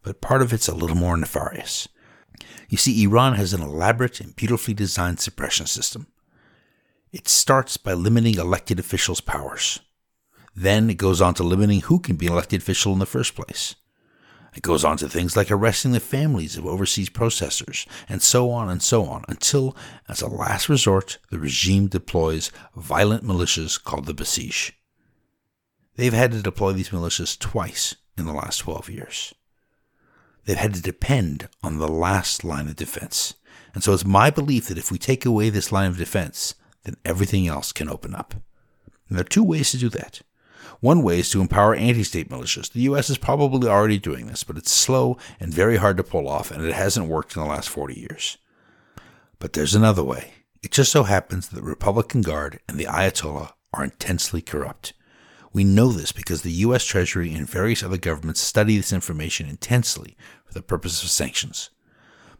but 0.02 0.20
part 0.20 0.40
of 0.40 0.52
it's 0.52 0.68
a 0.68 0.74
little 0.74 0.96
more 0.96 1.16
nefarious. 1.16 1.88
You 2.68 2.78
see, 2.78 3.02
Iran 3.02 3.34
has 3.34 3.52
an 3.52 3.60
elaborate 3.60 4.20
and 4.20 4.36
beautifully 4.36 4.72
designed 4.72 5.20
suppression 5.20 5.66
system. 5.66 6.06
It 7.12 7.28
starts 7.28 7.76
by 7.76 7.94
limiting 7.94 8.38
elected 8.38 8.78
officials' 8.78 9.20
powers. 9.20 9.80
Then 10.54 10.88
it 10.90 10.96
goes 10.96 11.20
on 11.20 11.34
to 11.34 11.42
limiting 11.42 11.80
who 11.80 11.98
can 11.98 12.16
be 12.16 12.26
an 12.26 12.32
elected 12.32 12.62
official 12.62 12.92
in 12.92 13.00
the 13.00 13.06
first 13.06 13.34
place. 13.34 13.74
It 14.54 14.62
goes 14.62 14.84
on 14.84 14.96
to 14.98 15.08
things 15.08 15.36
like 15.36 15.50
arresting 15.50 15.92
the 15.92 16.00
families 16.00 16.56
of 16.56 16.66
overseas 16.66 17.10
protesters, 17.10 17.84
and 18.08 18.22
so 18.22 18.50
on 18.50 18.70
and 18.70 18.82
so 18.82 19.04
on, 19.04 19.24
until, 19.28 19.76
as 20.08 20.22
a 20.22 20.28
last 20.28 20.68
resort, 20.68 21.18
the 21.30 21.38
regime 21.38 21.88
deploys 21.88 22.50
violent 22.76 23.24
militias 23.24 23.82
called 23.82 24.06
the 24.06 24.14
Basij. 24.14 24.72
They've 25.98 26.12
had 26.12 26.30
to 26.30 26.42
deploy 26.42 26.74
these 26.74 26.90
militias 26.90 27.36
twice 27.36 27.96
in 28.16 28.24
the 28.24 28.32
last 28.32 28.58
12 28.58 28.88
years. 28.88 29.34
They've 30.44 30.56
had 30.56 30.74
to 30.74 30.80
depend 30.80 31.48
on 31.60 31.78
the 31.78 31.88
last 31.88 32.44
line 32.44 32.68
of 32.68 32.76
defense. 32.76 33.34
And 33.74 33.82
so 33.82 33.92
it's 33.92 34.04
my 34.04 34.30
belief 34.30 34.68
that 34.68 34.78
if 34.78 34.92
we 34.92 34.98
take 34.98 35.26
away 35.26 35.50
this 35.50 35.72
line 35.72 35.88
of 35.90 35.98
defense, 35.98 36.54
then 36.84 36.94
everything 37.04 37.48
else 37.48 37.72
can 37.72 37.90
open 37.90 38.14
up. 38.14 38.34
And 39.08 39.18
there 39.18 39.22
are 39.22 39.28
two 39.28 39.42
ways 39.42 39.72
to 39.72 39.76
do 39.76 39.88
that. 39.88 40.22
One 40.78 41.02
way 41.02 41.18
is 41.18 41.30
to 41.30 41.40
empower 41.40 41.74
anti 41.74 42.04
state 42.04 42.30
militias. 42.30 42.70
The 42.70 42.82
U.S. 42.82 43.10
is 43.10 43.18
probably 43.18 43.68
already 43.68 43.98
doing 43.98 44.28
this, 44.28 44.44
but 44.44 44.56
it's 44.56 44.70
slow 44.70 45.18
and 45.40 45.52
very 45.52 45.78
hard 45.78 45.96
to 45.96 46.04
pull 46.04 46.28
off, 46.28 46.52
and 46.52 46.64
it 46.64 46.74
hasn't 46.74 47.08
worked 47.08 47.34
in 47.34 47.42
the 47.42 47.48
last 47.48 47.68
40 47.68 47.98
years. 47.98 48.38
But 49.40 49.54
there's 49.54 49.74
another 49.74 50.04
way. 50.04 50.34
It 50.62 50.70
just 50.70 50.92
so 50.92 51.02
happens 51.02 51.48
that 51.48 51.56
the 51.56 51.62
Republican 51.62 52.22
Guard 52.22 52.60
and 52.68 52.78
the 52.78 52.84
Ayatollah 52.84 53.54
are 53.72 53.82
intensely 53.82 54.40
corrupt. 54.40 54.92
We 55.52 55.64
know 55.64 55.92
this 55.92 56.12
because 56.12 56.42
the 56.42 56.52
U.S. 56.52 56.84
Treasury 56.84 57.32
and 57.34 57.48
various 57.48 57.82
other 57.82 57.96
governments 57.96 58.40
study 58.40 58.76
this 58.76 58.92
information 58.92 59.48
intensely 59.48 60.16
for 60.44 60.52
the 60.52 60.62
purpose 60.62 61.02
of 61.02 61.08
sanctions. 61.08 61.70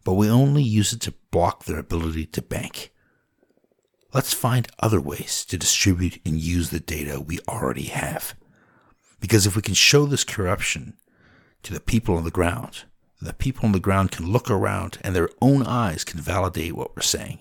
But 0.04 0.14
we 0.14 0.28
only 0.28 0.62
use 0.62 0.92
it 0.92 1.00
to 1.02 1.14
block 1.30 1.64
their 1.64 1.78
ability 1.78 2.26
to 2.26 2.42
bank. 2.42 2.92
Let's 4.12 4.32
find 4.32 4.68
other 4.78 5.00
ways 5.00 5.44
to 5.46 5.58
distribute 5.58 6.20
and 6.24 6.36
use 6.36 6.70
the 6.70 6.80
data 6.80 7.20
we 7.20 7.40
already 7.48 7.84
have. 7.84 8.34
Because 9.20 9.46
if 9.46 9.56
we 9.56 9.62
can 9.62 9.74
show 9.74 10.06
this 10.06 10.24
corruption 10.24 10.96
to 11.62 11.74
the 11.74 11.80
people 11.80 12.16
on 12.16 12.24
the 12.24 12.30
ground, 12.30 12.84
the 13.20 13.34
people 13.34 13.66
on 13.66 13.72
the 13.72 13.80
ground 13.80 14.12
can 14.12 14.30
look 14.30 14.50
around 14.50 14.98
and 15.02 15.14
their 15.14 15.28
own 15.42 15.62
eyes 15.64 16.04
can 16.04 16.20
validate 16.20 16.74
what 16.74 16.94
we're 16.94 17.02
saying. 17.02 17.40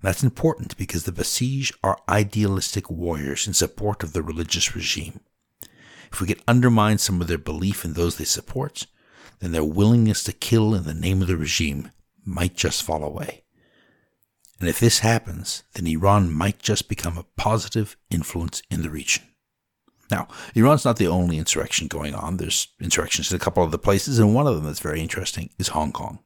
That's 0.00 0.22
important 0.22 0.76
because 0.76 1.04
the 1.04 1.12
Basij 1.12 1.72
are 1.82 1.98
idealistic 2.08 2.90
warriors 2.90 3.46
in 3.46 3.54
support 3.54 4.02
of 4.02 4.12
the 4.12 4.22
religious 4.22 4.74
regime. 4.74 5.20
If 6.12 6.20
we 6.20 6.28
can 6.28 6.40
undermine 6.46 6.98
some 6.98 7.20
of 7.20 7.26
their 7.26 7.38
belief 7.38 7.84
in 7.84 7.94
those 7.94 8.16
they 8.16 8.24
support, 8.24 8.86
then 9.40 9.52
their 9.52 9.64
willingness 9.64 10.22
to 10.24 10.32
kill 10.32 10.74
in 10.74 10.84
the 10.84 10.94
name 10.94 11.20
of 11.20 11.28
the 11.28 11.36
regime 11.36 11.90
might 12.24 12.56
just 12.56 12.82
fall 12.82 13.04
away. 13.04 13.44
And 14.60 14.68
if 14.68 14.80
this 14.80 15.00
happens, 15.00 15.62
then 15.74 15.86
Iran 15.86 16.32
might 16.32 16.58
just 16.58 16.88
become 16.88 17.16
a 17.16 17.26
positive 17.36 17.96
influence 18.10 18.62
in 18.70 18.82
the 18.82 18.90
region. 18.90 19.24
Now, 20.10 20.26
Iran's 20.54 20.84
not 20.84 20.96
the 20.96 21.06
only 21.06 21.38
insurrection 21.38 21.86
going 21.86 22.14
on. 22.14 22.38
There's 22.38 22.68
insurrections 22.80 23.30
in 23.30 23.36
a 23.36 23.40
couple 23.40 23.62
of 23.62 23.68
other 23.68 23.78
places, 23.78 24.18
and 24.18 24.34
one 24.34 24.46
of 24.46 24.56
them 24.56 24.64
that's 24.64 24.80
very 24.80 25.00
interesting 25.00 25.50
is 25.58 25.68
Hong 25.68 25.92
Kong. 25.92 26.20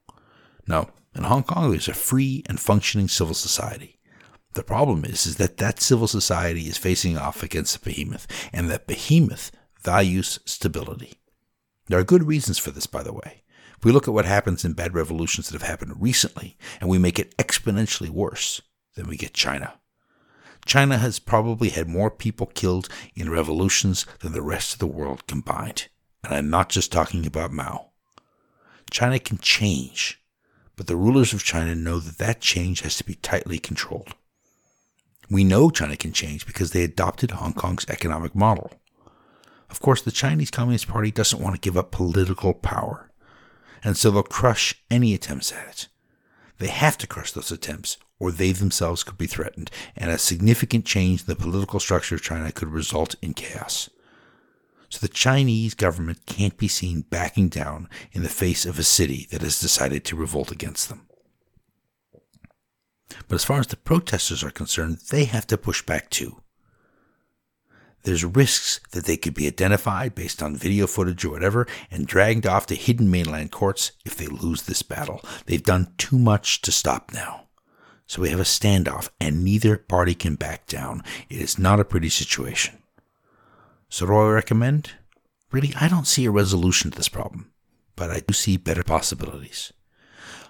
Now, 0.66 0.90
in 1.14 1.24
Hong 1.24 1.42
Kong, 1.42 1.70
there's 1.70 1.88
a 1.88 1.94
free 1.94 2.42
and 2.46 2.58
functioning 2.58 3.08
civil 3.08 3.34
society. 3.34 3.98
The 4.54 4.62
problem 4.62 5.04
is, 5.04 5.26
is 5.26 5.36
that 5.36 5.56
that 5.58 5.80
civil 5.80 6.06
society 6.06 6.62
is 6.62 6.76
facing 6.76 7.16
off 7.16 7.42
against 7.42 7.76
a 7.76 7.80
behemoth, 7.80 8.26
and 8.52 8.70
that 8.70 8.86
behemoth 8.86 9.50
values 9.80 10.38
stability. 10.44 11.14
There 11.88 11.98
are 11.98 12.04
good 12.04 12.24
reasons 12.24 12.58
for 12.58 12.70
this, 12.70 12.86
by 12.86 13.02
the 13.02 13.12
way. 13.12 13.42
If 13.78 13.84
we 13.84 13.92
look 13.92 14.06
at 14.06 14.14
what 14.14 14.26
happens 14.26 14.64
in 14.64 14.74
bad 14.74 14.94
revolutions 14.94 15.48
that 15.48 15.60
have 15.60 15.68
happened 15.68 16.00
recently, 16.00 16.56
and 16.80 16.88
we 16.88 16.98
make 16.98 17.18
it 17.18 17.36
exponentially 17.36 18.10
worse, 18.10 18.60
then 18.94 19.08
we 19.08 19.16
get 19.16 19.34
China. 19.34 19.74
China 20.64 20.98
has 20.98 21.18
probably 21.18 21.70
had 21.70 21.88
more 21.88 22.10
people 22.10 22.46
killed 22.46 22.88
in 23.16 23.30
revolutions 23.30 24.06
than 24.20 24.32
the 24.32 24.42
rest 24.42 24.74
of 24.74 24.78
the 24.78 24.86
world 24.86 25.26
combined. 25.26 25.88
And 26.22 26.32
I'm 26.32 26.50
not 26.50 26.68
just 26.68 26.92
talking 26.92 27.26
about 27.26 27.52
Mao. 27.52 27.90
China 28.90 29.18
can 29.18 29.38
change, 29.38 30.21
but 30.76 30.86
the 30.86 30.96
rulers 30.96 31.32
of 31.32 31.44
China 31.44 31.74
know 31.74 31.98
that 31.98 32.18
that 32.18 32.40
change 32.40 32.80
has 32.80 32.96
to 32.96 33.04
be 33.04 33.14
tightly 33.16 33.58
controlled. 33.58 34.14
We 35.30 35.44
know 35.44 35.70
China 35.70 35.96
can 35.96 36.12
change 36.12 36.46
because 36.46 36.72
they 36.72 36.84
adopted 36.84 37.32
Hong 37.32 37.54
Kong's 37.54 37.86
economic 37.88 38.34
model. 38.34 38.72
Of 39.70 39.80
course, 39.80 40.02
the 40.02 40.10
Chinese 40.10 40.50
Communist 40.50 40.88
Party 40.88 41.10
doesn't 41.10 41.40
want 41.40 41.54
to 41.54 41.60
give 41.60 41.76
up 41.76 41.90
political 41.90 42.52
power 42.52 43.10
and 43.84 43.96
so 43.96 44.10
they'll 44.10 44.22
crush 44.22 44.74
any 44.90 45.14
attempts 45.14 45.52
at 45.52 45.68
it. 45.68 45.88
They 46.58 46.68
have 46.68 46.96
to 46.98 47.06
crush 47.06 47.32
those 47.32 47.50
attempts, 47.50 47.96
or 48.18 48.30
they 48.30 48.52
themselves 48.52 49.02
could 49.02 49.18
be 49.18 49.26
threatened, 49.26 49.70
and 49.96 50.10
a 50.10 50.18
significant 50.18 50.84
change 50.84 51.22
in 51.22 51.26
the 51.26 51.36
political 51.36 51.80
structure 51.80 52.14
of 52.14 52.22
China 52.22 52.52
could 52.52 52.68
result 52.68 53.16
in 53.20 53.34
chaos. 53.34 53.90
So 54.92 54.98
the 55.00 55.08
Chinese 55.08 55.72
government 55.72 56.26
can't 56.26 56.58
be 56.58 56.68
seen 56.68 57.00
backing 57.08 57.48
down 57.48 57.88
in 58.12 58.22
the 58.22 58.28
face 58.28 58.66
of 58.66 58.78
a 58.78 58.82
city 58.82 59.26
that 59.30 59.40
has 59.40 59.58
decided 59.58 60.04
to 60.04 60.16
revolt 60.16 60.52
against 60.52 60.90
them. 60.90 61.08
But 63.26 63.36
as 63.36 63.44
far 63.44 63.58
as 63.58 63.68
the 63.68 63.78
protesters 63.78 64.44
are 64.44 64.50
concerned, 64.50 64.98
they 65.10 65.24
have 65.24 65.46
to 65.46 65.56
push 65.56 65.80
back 65.80 66.10
too. 66.10 66.42
There's 68.02 68.22
risks 68.22 68.80
that 68.90 69.06
they 69.06 69.16
could 69.16 69.32
be 69.32 69.46
identified 69.46 70.14
based 70.14 70.42
on 70.42 70.56
video 70.56 70.86
footage 70.86 71.24
or 71.24 71.30
whatever 71.30 71.66
and 71.90 72.06
dragged 72.06 72.46
off 72.46 72.66
to 72.66 72.74
hidden 72.74 73.10
mainland 73.10 73.50
courts 73.50 73.92
if 74.04 74.14
they 74.14 74.26
lose 74.26 74.64
this 74.64 74.82
battle. 74.82 75.22
They've 75.46 75.62
done 75.62 75.94
too 75.96 76.18
much 76.18 76.60
to 76.62 76.70
stop 76.70 77.14
now. 77.14 77.46
So 78.06 78.20
we 78.20 78.28
have 78.28 78.40
a 78.40 78.42
standoff 78.42 79.08
and 79.18 79.42
neither 79.42 79.78
party 79.78 80.14
can 80.14 80.34
back 80.34 80.66
down. 80.66 81.02
It 81.30 81.40
is 81.40 81.58
not 81.58 81.80
a 81.80 81.84
pretty 81.86 82.10
situation. 82.10 82.81
So 83.92 84.06
do 84.06 84.14
I 84.14 84.30
recommend? 84.30 84.92
Really, 85.50 85.74
I 85.78 85.86
don't 85.86 86.06
see 86.06 86.24
a 86.24 86.30
resolution 86.30 86.90
to 86.90 86.96
this 86.96 87.10
problem, 87.10 87.52
but 87.94 88.10
I 88.10 88.20
do 88.20 88.32
see 88.32 88.56
better 88.56 88.82
possibilities. 88.82 89.70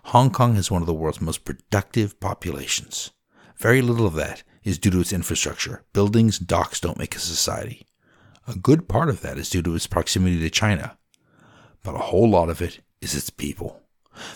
Hong 0.04 0.30
Kong 0.30 0.54
has 0.54 0.70
one 0.70 0.80
of 0.80 0.86
the 0.86 0.94
world's 0.94 1.20
most 1.20 1.44
productive 1.44 2.20
populations. 2.20 3.10
Very 3.58 3.82
little 3.82 4.06
of 4.06 4.14
that 4.14 4.44
is 4.62 4.78
due 4.78 4.92
to 4.92 5.00
its 5.00 5.12
infrastructure. 5.12 5.82
Buildings, 5.92 6.38
and 6.38 6.46
docks 6.46 6.78
don't 6.78 7.00
make 7.00 7.16
a 7.16 7.18
society. 7.18 7.84
A 8.46 8.54
good 8.54 8.86
part 8.86 9.08
of 9.08 9.22
that 9.22 9.38
is 9.38 9.50
due 9.50 9.62
to 9.62 9.74
its 9.74 9.88
proximity 9.88 10.38
to 10.38 10.48
China, 10.48 10.96
but 11.82 11.96
a 11.96 11.98
whole 11.98 12.30
lot 12.30 12.48
of 12.48 12.62
it 12.62 12.78
is 13.00 13.16
its 13.16 13.30
people. 13.30 13.82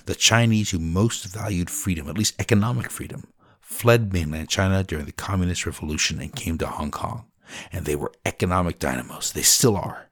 The 0.07 0.17
Chinese 0.17 0.73
who 0.73 0.81
most 0.81 1.27
valued 1.27 1.71
freedom, 1.71 2.09
at 2.09 2.19
least 2.19 2.35
economic 2.41 2.91
freedom, 2.91 3.29
fled 3.61 4.13
mainland 4.13 4.49
China 4.49 4.83
during 4.83 5.05
the 5.05 5.13
Communist 5.13 5.65
Revolution 5.65 6.21
and 6.21 6.35
came 6.35 6.59
to 6.59 6.67
Hong 6.67 6.91
Kong. 6.91 7.27
And 7.73 7.85
they 7.85 7.97
were 7.97 8.13
economic 8.25 8.79
dynamos. 8.79 9.33
They 9.33 9.43
still 9.43 9.77
are. 9.77 10.11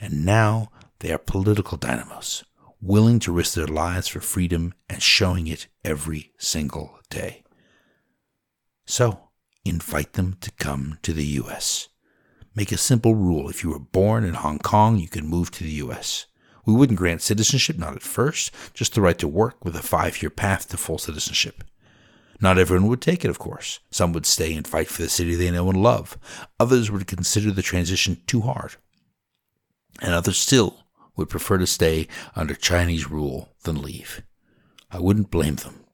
And 0.00 0.24
now 0.24 0.70
they 1.00 1.12
are 1.12 1.18
political 1.18 1.76
dynamos, 1.76 2.44
willing 2.80 3.18
to 3.20 3.32
risk 3.32 3.54
their 3.54 3.66
lives 3.66 4.08
for 4.08 4.20
freedom 4.20 4.74
and 4.88 5.02
showing 5.02 5.46
it 5.46 5.66
every 5.84 6.32
single 6.38 6.98
day. 7.10 7.42
So, 8.86 9.28
invite 9.64 10.14
them 10.14 10.36
to 10.40 10.50
come 10.52 10.98
to 11.02 11.12
the 11.12 11.26
U.S. 11.26 11.88
Make 12.54 12.72
a 12.72 12.76
simple 12.76 13.14
rule. 13.14 13.48
If 13.48 13.62
you 13.62 13.70
were 13.70 13.78
born 13.78 14.24
in 14.24 14.34
Hong 14.34 14.58
Kong, 14.58 14.98
you 14.98 15.08
can 15.08 15.26
move 15.26 15.50
to 15.52 15.64
the 15.64 15.70
U.S. 15.84 16.26
We 16.66 16.74
wouldn't 16.74 16.98
grant 16.98 17.22
citizenship, 17.22 17.78
not 17.78 17.94
at 17.94 18.02
first, 18.02 18.52
just 18.74 18.94
the 18.94 19.00
right 19.00 19.18
to 19.18 19.28
work 19.28 19.64
with 19.64 19.76
a 19.76 19.82
five 19.82 20.22
year 20.22 20.30
path 20.30 20.68
to 20.68 20.76
full 20.76 20.98
citizenship. 20.98 21.64
Not 22.40 22.58
everyone 22.58 22.88
would 22.88 23.02
take 23.02 23.24
it, 23.24 23.30
of 23.30 23.38
course. 23.38 23.80
Some 23.90 24.12
would 24.12 24.24
stay 24.24 24.54
and 24.54 24.66
fight 24.66 24.88
for 24.88 25.02
the 25.02 25.08
city 25.08 25.34
they 25.34 25.50
know 25.50 25.68
and 25.68 25.82
love. 25.82 26.16
Others 26.58 26.90
would 26.90 27.06
consider 27.06 27.50
the 27.50 27.62
transition 27.62 28.22
too 28.26 28.40
hard. 28.42 28.76
And 30.00 30.14
others 30.14 30.38
still 30.38 30.78
would 31.16 31.28
prefer 31.28 31.58
to 31.58 31.66
stay 31.66 32.08
under 32.34 32.54
Chinese 32.54 33.10
rule 33.10 33.50
than 33.64 33.82
leave. 33.82 34.22
I 34.90 34.98
wouldn't 34.98 35.30
blame 35.30 35.56
them. 35.56 35.84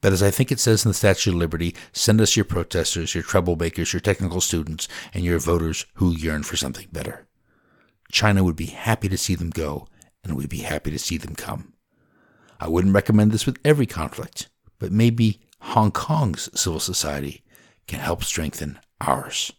But 0.00 0.12
as 0.12 0.22
I 0.22 0.32
think 0.32 0.50
it 0.50 0.58
says 0.58 0.84
in 0.84 0.90
the 0.90 0.94
Statue 0.94 1.30
of 1.30 1.36
Liberty, 1.36 1.76
send 1.92 2.20
us 2.20 2.34
your 2.34 2.44
protesters, 2.44 3.14
your 3.14 3.22
troublemakers, 3.22 3.92
your 3.92 4.00
technical 4.00 4.40
students, 4.40 4.88
and 5.14 5.24
your 5.24 5.38
voters 5.38 5.86
who 5.94 6.10
yearn 6.10 6.42
for 6.42 6.56
something 6.56 6.88
better. 6.90 7.28
China 8.10 8.42
would 8.42 8.56
be 8.56 8.66
happy 8.66 9.08
to 9.08 9.16
see 9.16 9.36
them 9.36 9.50
go, 9.50 9.86
and 10.24 10.36
we'd 10.36 10.48
be 10.48 10.58
happy 10.58 10.90
to 10.90 10.98
see 10.98 11.18
them 11.18 11.36
come. 11.36 11.74
I 12.58 12.68
wouldn't 12.68 12.94
recommend 12.94 13.30
this 13.30 13.46
with 13.46 13.60
every 13.64 13.86
conflict, 13.86 14.48
but 14.80 14.90
maybe 14.90 15.40
Hong 15.62 15.90
Kong's 15.90 16.48
civil 16.58 16.80
society 16.80 17.42
can 17.86 18.00
help 18.00 18.24
strengthen 18.24 18.78
ours. 19.00 19.52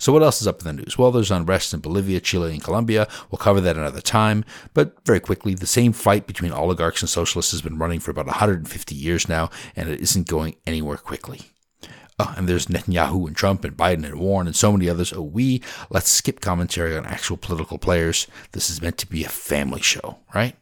So, 0.00 0.12
what 0.12 0.22
else 0.22 0.40
is 0.40 0.46
up 0.46 0.60
in 0.60 0.64
the 0.64 0.82
news? 0.82 0.96
Well, 0.96 1.10
there's 1.10 1.30
unrest 1.30 1.74
in 1.74 1.80
Bolivia, 1.80 2.20
Chile, 2.20 2.52
and 2.52 2.62
Colombia. 2.62 3.08
We'll 3.30 3.38
cover 3.38 3.60
that 3.60 3.76
another 3.76 4.00
time. 4.00 4.44
But 4.72 4.96
very 5.04 5.18
quickly, 5.18 5.54
the 5.54 5.66
same 5.66 5.92
fight 5.92 6.26
between 6.26 6.52
oligarchs 6.52 7.02
and 7.02 7.08
socialists 7.08 7.52
has 7.52 7.62
been 7.62 7.78
running 7.78 7.98
for 7.98 8.12
about 8.12 8.26
150 8.26 8.94
years 8.94 9.28
now, 9.28 9.50
and 9.74 9.88
it 9.88 10.00
isn't 10.00 10.28
going 10.28 10.54
anywhere 10.66 10.96
quickly. 10.96 11.42
Oh, 12.20 12.32
and 12.36 12.48
there's 12.48 12.66
Netanyahu 12.66 13.26
and 13.26 13.36
Trump 13.36 13.64
and 13.64 13.76
Biden 13.76 14.04
and 14.04 14.20
Warren 14.20 14.46
and 14.46 14.56
so 14.56 14.72
many 14.72 14.88
others. 14.88 15.12
Oh, 15.12 15.22
we 15.22 15.62
let's 15.90 16.10
skip 16.10 16.40
commentary 16.40 16.96
on 16.96 17.04
actual 17.04 17.36
political 17.36 17.78
players. 17.78 18.26
This 18.52 18.70
is 18.70 18.82
meant 18.82 18.98
to 18.98 19.06
be 19.06 19.24
a 19.24 19.28
family 19.28 19.80
show, 19.80 20.18
right? 20.34 20.56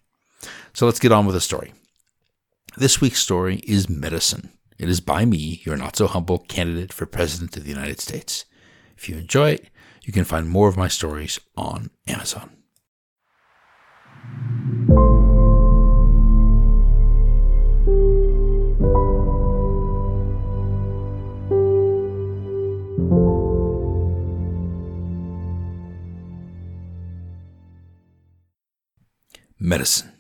So 0.72 0.84
let's 0.86 1.00
get 1.00 1.12
on 1.12 1.26
with 1.26 1.34
the 1.34 1.40
story. 1.40 1.72
This 2.78 3.00
week's 3.00 3.22
story 3.22 3.62
is 3.64 3.88
medicine. 3.88 4.50
It 4.76 4.90
is 4.90 5.00
by 5.00 5.24
me, 5.24 5.62
your 5.64 5.78
not 5.78 5.96
so 5.96 6.06
humble 6.06 6.40
candidate 6.40 6.92
for 6.92 7.06
President 7.06 7.56
of 7.56 7.64
the 7.64 7.70
United 7.70 8.02
States. 8.02 8.44
If 8.98 9.08
you 9.08 9.16
enjoy 9.16 9.52
it, 9.52 9.70
you 10.02 10.12
can 10.12 10.24
find 10.24 10.46
more 10.46 10.68
of 10.68 10.76
my 10.76 10.86
stories 10.86 11.40
on 11.56 11.88
Amazon. 12.06 12.50
Medicine. 29.58 30.12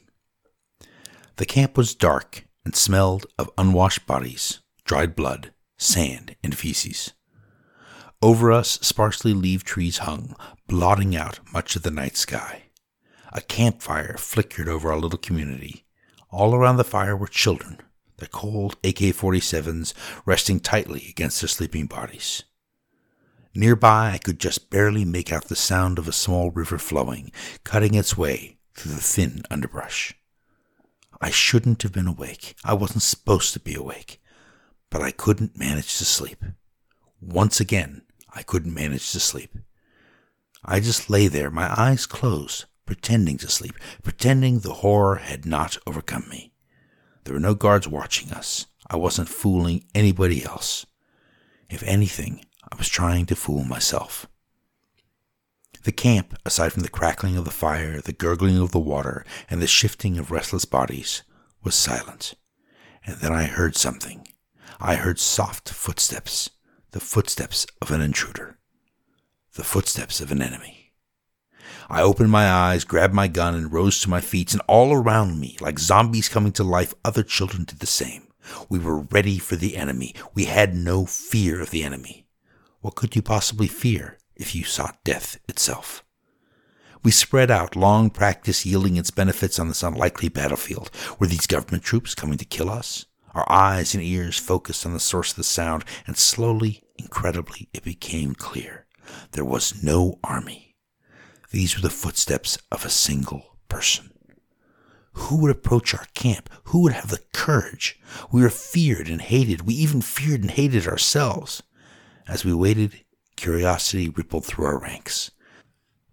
The 1.36 1.44
camp 1.44 1.76
was 1.76 1.94
dark 1.94 2.45
and 2.66 2.74
smelled 2.74 3.26
of 3.38 3.48
unwashed 3.56 4.08
bodies, 4.08 4.58
dried 4.84 5.14
blood, 5.14 5.52
sand, 5.78 6.34
and 6.42 6.58
feces. 6.58 7.12
Over 8.20 8.50
us, 8.50 8.80
sparsely 8.82 9.32
leaved 9.32 9.64
trees 9.64 9.98
hung, 9.98 10.34
blotting 10.66 11.14
out 11.14 11.38
much 11.52 11.76
of 11.76 11.84
the 11.84 11.92
night 11.92 12.16
sky. 12.16 12.64
A 13.32 13.40
campfire 13.40 14.16
flickered 14.18 14.68
over 14.68 14.90
our 14.90 14.98
little 14.98 15.16
community. 15.16 15.84
All 16.28 16.56
around 16.56 16.76
the 16.76 16.82
fire 16.82 17.16
were 17.16 17.28
children, 17.28 17.78
their 18.16 18.28
cold 18.32 18.76
AK 18.82 19.14
47s 19.14 19.94
resting 20.24 20.58
tightly 20.58 21.06
against 21.08 21.40
their 21.40 21.48
sleeping 21.48 21.86
bodies. 21.86 22.42
Nearby, 23.54 24.10
I 24.10 24.18
could 24.18 24.40
just 24.40 24.70
barely 24.70 25.04
make 25.04 25.32
out 25.32 25.44
the 25.44 25.54
sound 25.54 26.00
of 26.00 26.08
a 26.08 26.12
small 26.12 26.50
river 26.50 26.78
flowing, 26.78 27.30
cutting 27.62 27.94
its 27.94 28.18
way 28.18 28.58
through 28.74 28.90
the 28.90 29.00
thin 29.00 29.42
underbrush. 29.52 30.14
I 31.20 31.30
shouldn't 31.30 31.82
have 31.82 31.92
been 31.92 32.06
awake. 32.06 32.54
I 32.64 32.74
wasn't 32.74 33.02
supposed 33.02 33.52
to 33.52 33.60
be 33.60 33.74
awake. 33.74 34.20
But 34.90 35.02
I 35.02 35.10
couldn't 35.10 35.58
manage 35.58 35.98
to 35.98 36.04
sleep. 36.04 36.44
Once 37.20 37.60
again, 37.60 38.02
I 38.34 38.42
couldn't 38.42 38.74
manage 38.74 39.10
to 39.12 39.20
sleep. 39.20 39.56
I 40.64 40.80
just 40.80 41.08
lay 41.08 41.28
there, 41.28 41.50
my 41.50 41.72
eyes 41.80 42.06
closed, 42.06 42.66
pretending 42.84 43.38
to 43.38 43.48
sleep, 43.48 43.74
pretending 44.02 44.58
the 44.58 44.74
horror 44.74 45.16
had 45.16 45.46
not 45.46 45.78
overcome 45.86 46.28
me. 46.28 46.52
There 47.24 47.34
were 47.34 47.40
no 47.40 47.54
guards 47.54 47.88
watching 47.88 48.32
us. 48.32 48.66
I 48.88 48.96
wasn't 48.96 49.28
fooling 49.28 49.84
anybody 49.94 50.44
else. 50.44 50.86
If 51.68 51.82
anything, 51.82 52.44
I 52.70 52.76
was 52.76 52.88
trying 52.88 53.26
to 53.26 53.36
fool 53.36 53.64
myself. 53.64 54.28
The 55.86 55.92
camp, 55.92 56.36
aside 56.44 56.72
from 56.72 56.82
the 56.82 56.88
crackling 56.88 57.36
of 57.36 57.44
the 57.44 57.52
fire, 57.52 58.00
the 58.00 58.12
gurgling 58.12 58.58
of 58.58 58.72
the 58.72 58.80
water, 58.80 59.24
and 59.48 59.62
the 59.62 59.68
shifting 59.68 60.18
of 60.18 60.32
restless 60.32 60.64
bodies, 60.64 61.22
was 61.62 61.76
silent. 61.76 62.34
And 63.04 63.18
then 63.18 63.32
I 63.32 63.44
heard 63.44 63.76
something. 63.76 64.26
I 64.80 64.96
heard 64.96 65.20
soft 65.20 65.68
footsteps, 65.68 66.50
the 66.90 66.98
footsteps 66.98 67.68
of 67.80 67.92
an 67.92 68.00
intruder, 68.00 68.58
the 69.54 69.62
footsteps 69.62 70.20
of 70.20 70.32
an 70.32 70.42
enemy. 70.42 70.92
I 71.88 72.02
opened 72.02 72.32
my 72.32 72.50
eyes, 72.50 72.82
grabbed 72.82 73.14
my 73.14 73.28
gun, 73.28 73.54
and 73.54 73.72
rose 73.72 74.00
to 74.00 74.10
my 74.10 74.20
feet, 74.20 74.54
and 74.54 74.62
all 74.66 74.92
around 74.92 75.38
me, 75.38 75.56
like 75.60 75.78
zombies 75.78 76.28
coming 76.28 76.50
to 76.54 76.64
life, 76.64 76.94
other 77.04 77.22
children 77.22 77.62
did 77.62 77.78
the 77.78 77.86
same. 77.86 78.26
We 78.68 78.80
were 78.80 79.02
ready 79.02 79.38
for 79.38 79.54
the 79.54 79.76
enemy. 79.76 80.16
We 80.34 80.46
had 80.46 80.74
no 80.74 81.06
fear 81.06 81.60
of 81.60 81.70
the 81.70 81.84
enemy. 81.84 82.26
What 82.80 82.96
could 82.96 83.14
you 83.14 83.22
possibly 83.22 83.68
fear? 83.68 84.18
If 84.36 84.54
you 84.54 84.64
sought 84.64 85.02
death 85.04 85.38
itself. 85.48 86.04
We 87.02 87.10
spread 87.12 87.50
out, 87.50 87.76
long 87.76 88.10
practice 88.10 88.66
yielding 88.66 88.96
its 88.96 89.10
benefits 89.10 89.58
on 89.58 89.68
this 89.68 89.82
unlikely 89.82 90.28
battlefield. 90.28 90.90
Were 91.18 91.28
these 91.28 91.46
government 91.46 91.84
troops 91.84 92.14
coming 92.14 92.38
to 92.38 92.44
kill 92.44 92.68
us? 92.68 93.06
Our 93.32 93.50
eyes 93.50 93.94
and 93.94 94.02
ears 94.02 94.38
focused 94.38 94.84
on 94.84 94.92
the 94.92 95.00
source 95.00 95.30
of 95.30 95.36
the 95.36 95.44
sound, 95.44 95.84
and 96.06 96.16
slowly, 96.16 96.82
incredibly, 96.96 97.68
it 97.72 97.84
became 97.84 98.34
clear. 98.34 98.86
There 99.32 99.44
was 99.44 99.82
no 99.82 100.18
army. 100.24 100.74
These 101.50 101.76
were 101.76 101.82
the 101.82 101.90
footsteps 101.90 102.58
of 102.72 102.84
a 102.84 102.90
single 102.90 103.56
person. 103.68 104.10
Who 105.12 105.38
would 105.38 105.50
approach 105.50 105.94
our 105.94 106.06
camp? 106.14 106.50
Who 106.64 106.82
would 106.82 106.92
have 106.92 107.08
the 107.08 107.22
courage? 107.32 107.98
We 108.32 108.42
were 108.42 108.50
feared 108.50 109.08
and 109.08 109.20
hated. 109.20 109.62
We 109.62 109.74
even 109.74 110.02
feared 110.02 110.42
and 110.42 110.50
hated 110.50 110.86
ourselves. 110.86 111.62
As 112.28 112.44
we 112.44 112.52
waited, 112.52 113.04
Curiosity 113.36 114.08
rippled 114.08 114.44
through 114.44 114.66
our 114.66 114.78
ranks. 114.78 115.30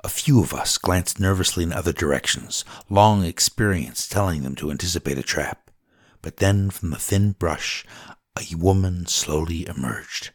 A 0.03 0.09
few 0.09 0.41
of 0.41 0.53
us 0.53 0.77
glanced 0.77 1.19
nervously 1.19 1.63
in 1.63 1.71
other 1.71 1.93
directions, 1.93 2.65
long 2.89 3.23
experience 3.23 4.07
telling 4.07 4.43
them 4.43 4.55
to 4.57 4.69
anticipate 4.69 5.17
a 5.17 5.23
trap. 5.23 5.71
But 6.21 6.37
then 6.37 6.69
from 6.69 6.89
the 6.89 6.97
thin 6.97 7.31
brush, 7.31 7.85
a 8.37 8.55
woman 8.55 9.05
slowly 9.05 9.65
emerged. 9.67 10.31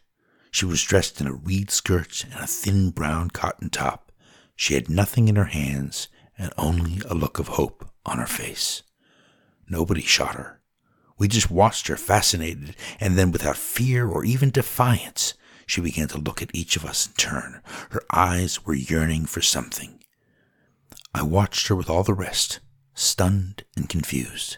She 0.51 0.65
was 0.65 0.83
dressed 0.83 1.21
in 1.21 1.27
a 1.27 1.33
reed 1.33 1.69
skirt 1.69 2.23
and 2.23 2.33
a 2.43 2.47
thin 2.47 2.89
brown 2.89 3.29
cotton 3.29 3.69
top. 3.69 4.11
She 4.55 4.73
had 4.73 4.89
nothing 4.89 5.27
in 5.27 5.35
her 5.35 5.45
hands 5.45 6.07
and 6.37 6.51
only 6.57 7.01
a 7.07 7.13
look 7.13 7.37
of 7.37 7.49
hope 7.49 7.91
on 8.05 8.17
her 8.17 8.25
face. 8.25 8.81
Nobody 9.69 10.01
shot 10.01 10.35
her. 10.35 10.61
We 11.19 11.27
just 11.27 11.51
watched 11.51 11.87
her 11.87 11.97
fascinated, 11.97 12.75
and 12.99 13.17
then 13.17 13.31
without 13.31 13.57
fear 13.57 14.07
or 14.07 14.23
even 14.23 14.49
defiance, 14.49 15.33
she 15.69 15.81
began 15.81 16.07
to 16.07 16.17
look 16.17 16.41
at 16.41 16.53
each 16.53 16.75
of 16.75 16.83
us 16.83 17.05
in 17.05 17.13
turn. 17.13 17.61
Her 17.91 18.01
eyes 18.11 18.65
were 18.65 18.73
yearning 18.73 19.25
for 19.25 19.41
something. 19.41 20.03
I 21.13 21.21
watched 21.21 21.67
her 21.67 21.75
with 21.75 21.89
all 21.89 22.03
the 22.03 22.13
rest, 22.13 22.59
stunned 22.95 23.63
and 23.75 23.87
confused. 23.87 24.57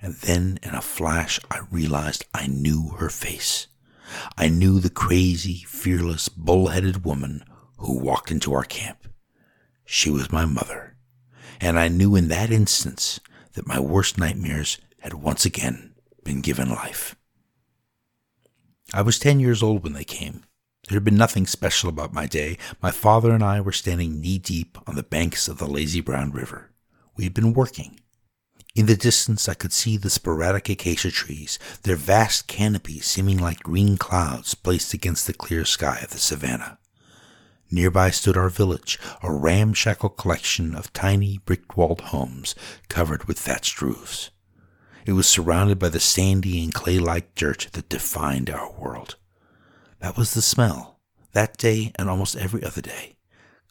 And 0.00 0.14
then 0.14 0.60
in 0.62 0.74
a 0.74 0.80
flash, 0.80 1.40
I 1.50 1.60
realized 1.70 2.26
I 2.32 2.46
knew 2.46 2.90
her 2.98 3.08
face. 3.08 3.66
I 4.38 4.48
knew 4.48 4.78
the 4.78 4.90
crazy, 4.90 5.64
fearless, 5.66 6.28
bull-headed 6.28 7.04
woman 7.04 7.42
who 7.78 7.98
walked 7.98 8.30
into 8.30 8.54
our 8.54 8.62
camp. 8.62 9.08
She 9.84 10.10
was 10.10 10.30
my 10.30 10.44
mother. 10.44 10.96
And 11.60 11.76
I 11.76 11.88
knew 11.88 12.14
in 12.14 12.28
that 12.28 12.52
instance 12.52 13.18
that 13.54 13.66
my 13.66 13.80
worst 13.80 14.16
nightmares 14.16 14.78
had 15.00 15.14
once 15.14 15.44
again 15.44 15.94
been 16.22 16.40
given 16.40 16.70
life. 16.70 17.16
I 18.96 19.02
was 19.02 19.18
10 19.18 19.40
years 19.40 19.62
old 19.62 19.84
when 19.84 19.92
they 19.92 20.04
came. 20.04 20.44
There 20.88 20.96
had 20.96 21.04
been 21.04 21.18
nothing 21.18 21.46
special 21.46 21.90
about 21.90 22.14
my 22.14 22.24
day. 22.24 22.56
My 22.80 22.90
father 22.90 23.30
and 23.30 23.44
I 23.44 23.60
were 23.60 23.70
standing 23.70 24.22
knee 24.22 24.38
deep 24.38 24.78
on 24.86 24.94
the 24.94 25.02
banks 25.02 25.48
of 25.48 25.58
the 25.58 25.66
lazy 25.66 26.00
brown 26.00 26.32
river. 26.32 26.70
We 27.14 27.24
had 27.24 27.34
been 27.34 27.52
working. 27.52 28.00
In 28.74 28.86
the 28.86 28.96
distance, 28.96 29.50
I 29.50 29.54
could 29.54 29.74
see 29.74 29.98
the 29.98 30.08
sporadic 30.08 30.70
acacia 30.70 31.10
trees, 31.10 31.58
their 31.82 31.94
vast 31.94 32.46
canopies 32.46 33.04
seeming 33.04 33.36
like 33.36 33.62
green 33.62 33.98
clouds 33.98 34.54
placed 34.54 34.94
against 34.94 35.26
the 35.26 35.34
clear 35.34 35.66
sky 35.66 35.98
of 36.02 36.08
the 36.08 36.18
savannah. 36.18 36.78
Nearby 37.70 38.08
stood 38.08 38.38
our 38.38 38.48
village, 38.48 38.98
a 39.22 39.30
ramshackle 39.30 40.08
collection 40.08 40.74
of 40.74 40.90
tiny 40.94 41.36
brick 41.44 41.76
walled 41.76 42.00
homes 42.00 42.54
covered 42.88 43.24
with 43.24 43.38
thatched 43.38 43.82
roofs. 43.82 44.30
It 45.06 45.12
was 45.12 45.28
surrounded 45.28 45.78
by 45.78 45.88
the 45.88 46.00
sandy 46.00 46.62
and 46.64 46.74
clay 46.74 46.98
like 46.98 47.36
dirt 47.36 47.68
that 47.72 47.88
defined 47.88 48.50
our 48.50 48.72
world. 48.72 49.14
That 50.00 50.16
was 50.16 50.34
the 50.34 50.42
smell, 50.42 50.98
that 51.32 51.56
day 51.56 51.92
and 51.94 52.10
almost 52.10 52.36
every 52.36 52.64
other 52.64 52.82
day 52.82 53.16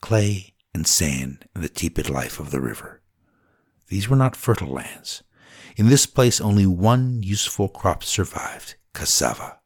clay 0.02 0.54
and 0.74 0.86
sand 0.86 1.48
and 1.56 1.63
the 1.63 1.69
tepid 1.69 2.10
life 2.10 2.39
of 2.39 2.52
the 2.52 2.62
river. 2.62 3.02
These 3.88 4.08
were 4.08 4.15
not 4.15 4.36
fertile 4.36 4.71
lands. 4.71 5.24
In 5.76 5.88
this 5.88 6.06
place, 6.06 6.39
only 6.39 6.65
one 6.65 7.24
useful 7.24 7.69
crop 7.69 8.04
survived 8.04 8.76
cassava. 8.93 9.60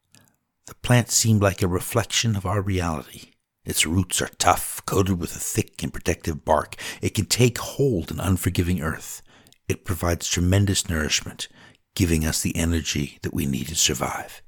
The 0.66 0.76
plant 0.76 1.12
seemed 1.12 1.42
like 1.42 1.62
a 1.62 1.68
reflection 1.68 2.36
of 2.36 2.46
our 2.46 2.62
reality. 2.62 3.32
Its 3.66 3.86
roots 3.86 4.22
are 4.22 4.30
tough, 4.40 4.82
coated 4.86 5.20
with 5.20 5.36
a 5.36 5.40
thick 5.40 5.84
and 5.84 5.94
protective 5.94 6.46
bark. 6.46 6.76
It 7.02 7.14
can 7.14 7.26
take 7.26 7.58
hold 7.58 8.12
in 8.12 8.20
unforgiving 8.20 8.82
earth. 8.82 9.22
It 9.70 9.86
provides 9.86 10.28
tremendous 10.28 10.90
nourishment, 10.90 11.48
giving 11.94 12.26
us 12.26 12.42
the 12.42 12.56
energy 12.56 13.20
that 13.22 13.36
we 13.36 13.46
need 13.46 13.68
to 13.68 13.76
survive. 13.76 14.42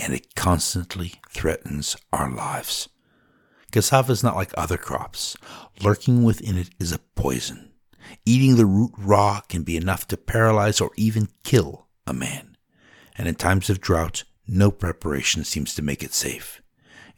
And 0.00 0.12
it 0.12 0.34
constantly 0.34 1.14
threatens 1.30 1.96
our 2.12 2.28
lives. 2.30 2.88
Cassava 3.70 4.10
is 4.12 4.24
not 4.24 4.34
like 4.34 4.52
other 4.56 4.76
crops. 4.76 5.36
Lurking 5.80 6.24
within 6.24 6.58
it 6.58 6.70
is 6.80 6.92
a 6.92 6.98
poison. 6.98 7.70
Eating 8.24 8.56
the 8.56 8.66
root 8.66 8.92
raw 8.98 9.40
can 9.48 9.62
be 9.62 9.76
enough 9.76 10.08
to 10.08 10.16
paralyze 10.16 10.80
or 10.80 10.90
even 10.96 11.28
kill 11.44 11.86
a 12.06 12.12
man. 12.12 12.56
And 13.16 13.28
in 13.28 13.36
times 13.36 13.70
of 13.70 13.80
drought, 13.80 14.24
no 14.46 14.70
preparation 14.70 15.44
seems 15.44 15.74
to 15.74 15.82
make 15.82 16.02
it 16.02 16.14
safe. 16.14 16.62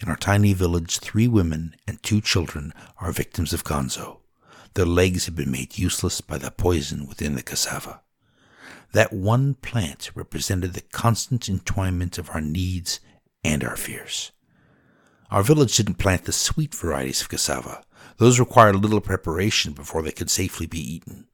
In 0.00 0.09
our 0.09 0.16
tiny 0.16 0.53
village, 0.53 0.98
three 0.98 1.29
women 1.29 1.74
and 1.87 2.03
two 2.03 2.20
children 2.20 2.74
are 2.98 3.12
victims 3.12 3.53
of 3.53 3.64
konzo. 3.64 4.19
Their 4.74 4.87
legs 4.87 5.24
had 5.24 5.35
been 5.35 5.50
made 5.50 5.78
useless 5.78 6.20
by 6.20 6.38
the 6.38 6.50
poison 6.50 7.06
within 7.06 7.35
the 7.35 7.42
cassava. 7.42 8.02
That 8.92 9.12
one 9.12 9.54
plant 9.54 10.11
represented 10.14 10.74
the 10.74 10.80
constant 10.80 11.48
entwinement 11.48 12.18
of 12.18 12.30
our 12.30 12.40
needs 12.40 13.00
and 13.44 13.64
our 13.64 13.76
fears. 13.76 14.33
Our 15.30 15.42
village 15.42 15.76
didn't 15.76 15.94
plant 15.94 16.24
the 16.24 16.33
sweet 16.33 16.74
varieties 16.74 17.22
of 17.22 17.28
cassava. 17.28 17.85
Those 18.16 18.40
required 18.40 18.76
little 18.76 19.00
preparation 19.00 19.72
before 19.72 20.02
they 20.02 20.11
could 20.11 20.30
safely 20.30 20.66
be 20.66 20.80
eaten. 20.80 21.28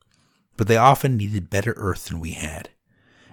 But 0.57 0.69
they 0.69 0.77
often 0.77 1.17
needed 1.17 1.51
better 1.51 1.75
earth 1.77 2.07
than 2.07 2.21
we 2.21 2.33
had. 2.33 2.71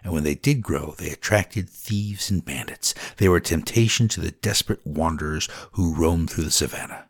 And 0.04 0.14
when 0.14 0.24
they 0.24 0.36
did 0.36 0.62
grow, 0.62 0.96
they 0.98 1.10
attracted 1.10 1.70
thieves 1.70 2.30
and 2.30 2.44
bandits. 2.44 2.94
They 3.18 3.30
were 3.30 3.38
a 3.38 3.42
temptation 3.42 4.08
to 4.10 4.22
the 4.22 4.32
desperate 4.32 4.86
wanderers 4.86 5.48
who 5.74 5.96
roamed 5.96 6.30
through 6.30 6.44
the 6.46 6.52
savannah. 6.52 7.08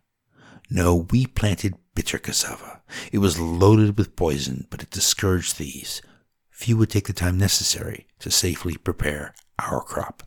No, 0.70 1.08
we 1.12 1.26
planted 1.26 1.76
bitter 1.96 2.18
cassava. 2.18 2.82
It 3.12 3.20
was 3.20 3.40
loaded 3.40 3.98
with 3.98 4.16
poison, 4.16 4.68
but 4.70 4.82
it 4.82 4.90
discouraged 4.90 5.54
thieves. 5.54 6.02
Few 6.50 6.78
would 6.78 6.90
take 6.90 7.08
the 7.08 7.14
time 7.14 7.38
necessary 7.38 8.08
to 8.20 8.32
safely 8.32 8.78
prepare 8.78 9.34
our 9.60 9.82
crop. 9.82 10.24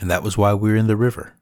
And 0.00 0.10
that 0.10 0.22
was 0.22 0.36
why 0.36 0.54
we 0.54 0.70
were 0.70 0.76
in 0.76 0.86
the 0.86 0.96
river. 0.96 1.34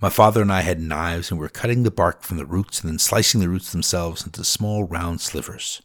My 0.00 0.10
father 0.10 0.42
and 0.42 0.52
I 0.52 0.60
had 0.60 0.80
knives 0.80 1.30
and 1.30 1.40
were 1.40 1.48
cutting 1.48 1.82
the 1.82 1.90
bark 1.90 2.22
from 2.22 2.36
the 2.36 2.46
roots 2.46 2.80
and 2.80 2.90
then 2.90 2.98
slicing 2.98 3.40
the 3.40 3.48
roots 3.48 3.72
themselves 3.72 4.24
into 4.24 4.44
small 4.44 4.84
round 4.84 5.20
slivers. 5.20 5.82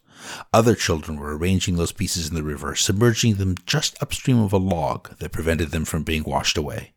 Other 0.53 0.75
children 0.75 1.17
were 1.17 1.38
arranging 1.38 1.75
those 1.75 1.91
pieces 1.91 2.29
in 2.29 2.36
the 2.36 2.43
river, 2.43 2.75
submerging 2.75 3.36
them 3.36 3.56
just 3.65 4.01
upstream 4.01 4.39
of 4.39 4.53
a 4.53 4.58
log 4.58 5.17
that 5.19 5.32
prevented 5.32 5.71
them 5.71 5.86
from 5.86 6.03
being 6.03 6.23
washed 6.23 6.58
away. 6.58 6.93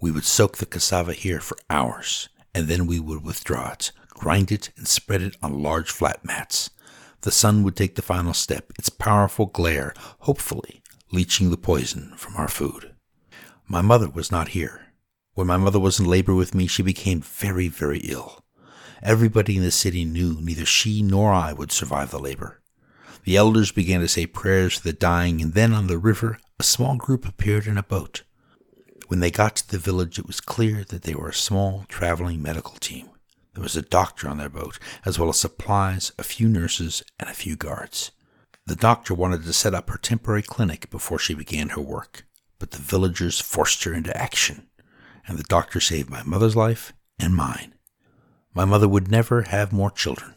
We 0.00 0.10
would 0.10 0.24
soak 0.24 0.56
the 0.56 0.66
cassava 0.66 1.12
here 1.12 1.40
for 1.40 1.58
hours, 1.68 2.28
and 2.54 2.68
then 2.68 2.86
we 2.86 3.00
would 3.00 3.24
withdraw 3.24 3.72
it, 3.72 3.92
grind 4.08 4.50
it, 4.52 4.70
and 4.76 4.86
spread 4.86 5.22
it 5.22 5.36
on 5.42 5.62
large 5.62 5.90
flat 5.90 6.24
mats. 6.24 6.70
The 7.22 7.30
sun 7.30 7.62
would 7.62 7.76
take 7.76 7.96
the 7.96 8.02
final 8.02 8.32
step, 8.34 8.72
its 8.78 8.88
powerful 8.88 9.46
glare, 9.46 9.92
hopefully, 10.20 10.82
leaching 11.12 11.50
the 11.50 11.56
poison 11.56 12.14
from 12.16 12.36
our 12.36 12.48
food. 12.48 12.94
My 13.68 13.82
mother 13.82 14.08
was 14.08 14.30
not 14.30 14.48
here. 14.48 14.86
When 15.34 15.46
my 15.46 15.56
mother 15.56 15.78
was 15.78 16.00
in 16.00 16.06
labor 16.06 16.34
with 16.34 16.54
me, 16.54 16.66
she 16.66 16.82
became 16.82 17.20
very, 17.20 17.68
very 17.68 18.00
ill. 18.00 18.44
Everybody 19.02 19.56
in 19.56 19.62
the 19.62 19.70
city 19.70 20.04
knew 20.04 20.38
neither 20.40 20.66
she 20.66 21.02
nor 21.02 21.32
I 21.32 21.52
would 21.52 21.72
survive 21.72 22.10
the 22.10 22.18
labor. 22.18 22.60
The 23.24 23.36
elders 23.36 23.70
began 23.72 24.00
to 24.00 24.08
say 24.08 24.26
prayers 24.26 24.78
for 24.78 24.82
the 24.82 24.92
dying, 24.92 25.40
and 25.40 25.54
then 25.54 25.72
on 25.72 25.86
the 25.86 25.98
river 25.98 26.38
a 26.58 26.62
small 26.62 26.96
group 26.96 27.26
appeared 27.26 27.66
in 27.66 27.78
a 27.78 27.82
boat. 27.82 28.22
When 29.10 29.18
they 29.18 29.32
got 29.32 29.56
to 29.56 29.68
the 29.68 29.78
village, 29.78 30.20
it 30.20 30.28
was 30.28 30.40
clear 30.40 30.84
that 30.84 31.02
they 31.02 31.16
were 31.16 31.30
a 31.30 31.34
small 31.34 31.84
traveling 31.88 32.40
medical 32.40 32.76
team. 32.76 33.10
There 33.54 33.62
was 33.64 33.74
a 33.74 33.82
doctor 33.82 34.28
on 34.28 34.38
their 34.38 34.48
boat, 34.48 34.78
as 35.04 35.18
well 35.18 35.30
as 35.30 35.40
supplies, 35.40 36.12
a 36.16 36.22
few 36.22 36.48
nurses, 36.48 37.02
and 37.18 37.28
a 37.28 37.34
few 37.34 37.56
guards. 37.56 38.12
The 38.66 38.76
doctor 38.76 39.12
wanted 39.12 39.42
to 39.42 39.52
set 39.52 39.74
up 39.74 39.90
her 39.90 39.98
temporary 39.98 40.42
clinic 40.42 40.90
before 40.90 41.18
she 41.18 41.34
began 41.34 41.70
her 41.70 41.80
work, 41.80 42.24
but 42.60 42.70
the 42.70 42.78
villagers 42.78 43.40
forced 43.40 43.82
her 43.82 43.92
into 43.92 44.16
action, 44.16 44.68
and 45.26 45.36
the 45.36 45.42
doctor 45.42 45.80
saved 45.80 46.08
my 46.08 46.22
mother's 46.22 46.54
life 46.54 46.92
and 47.18 47.34
mine. 47.34 47.74
My 48.54 48.64
mother 48.64 48.86
would 48.86 49.10
never 49.10 49.42
have 49.42 49.72
more 49.72 49.90
children, 49.90 50.36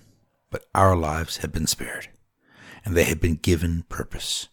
but 0.50 0.66
our 0.74 0.98
lives 0.98 1.38
had 1.38 1.52
been 1.52 1.68
spared, 1.68 2.08
and 2.84 2.96
they 2.96 3.04
had 3.04 3.22
been 3.22 3.36
given 3.36 3.84
purpose. 3.88 4.48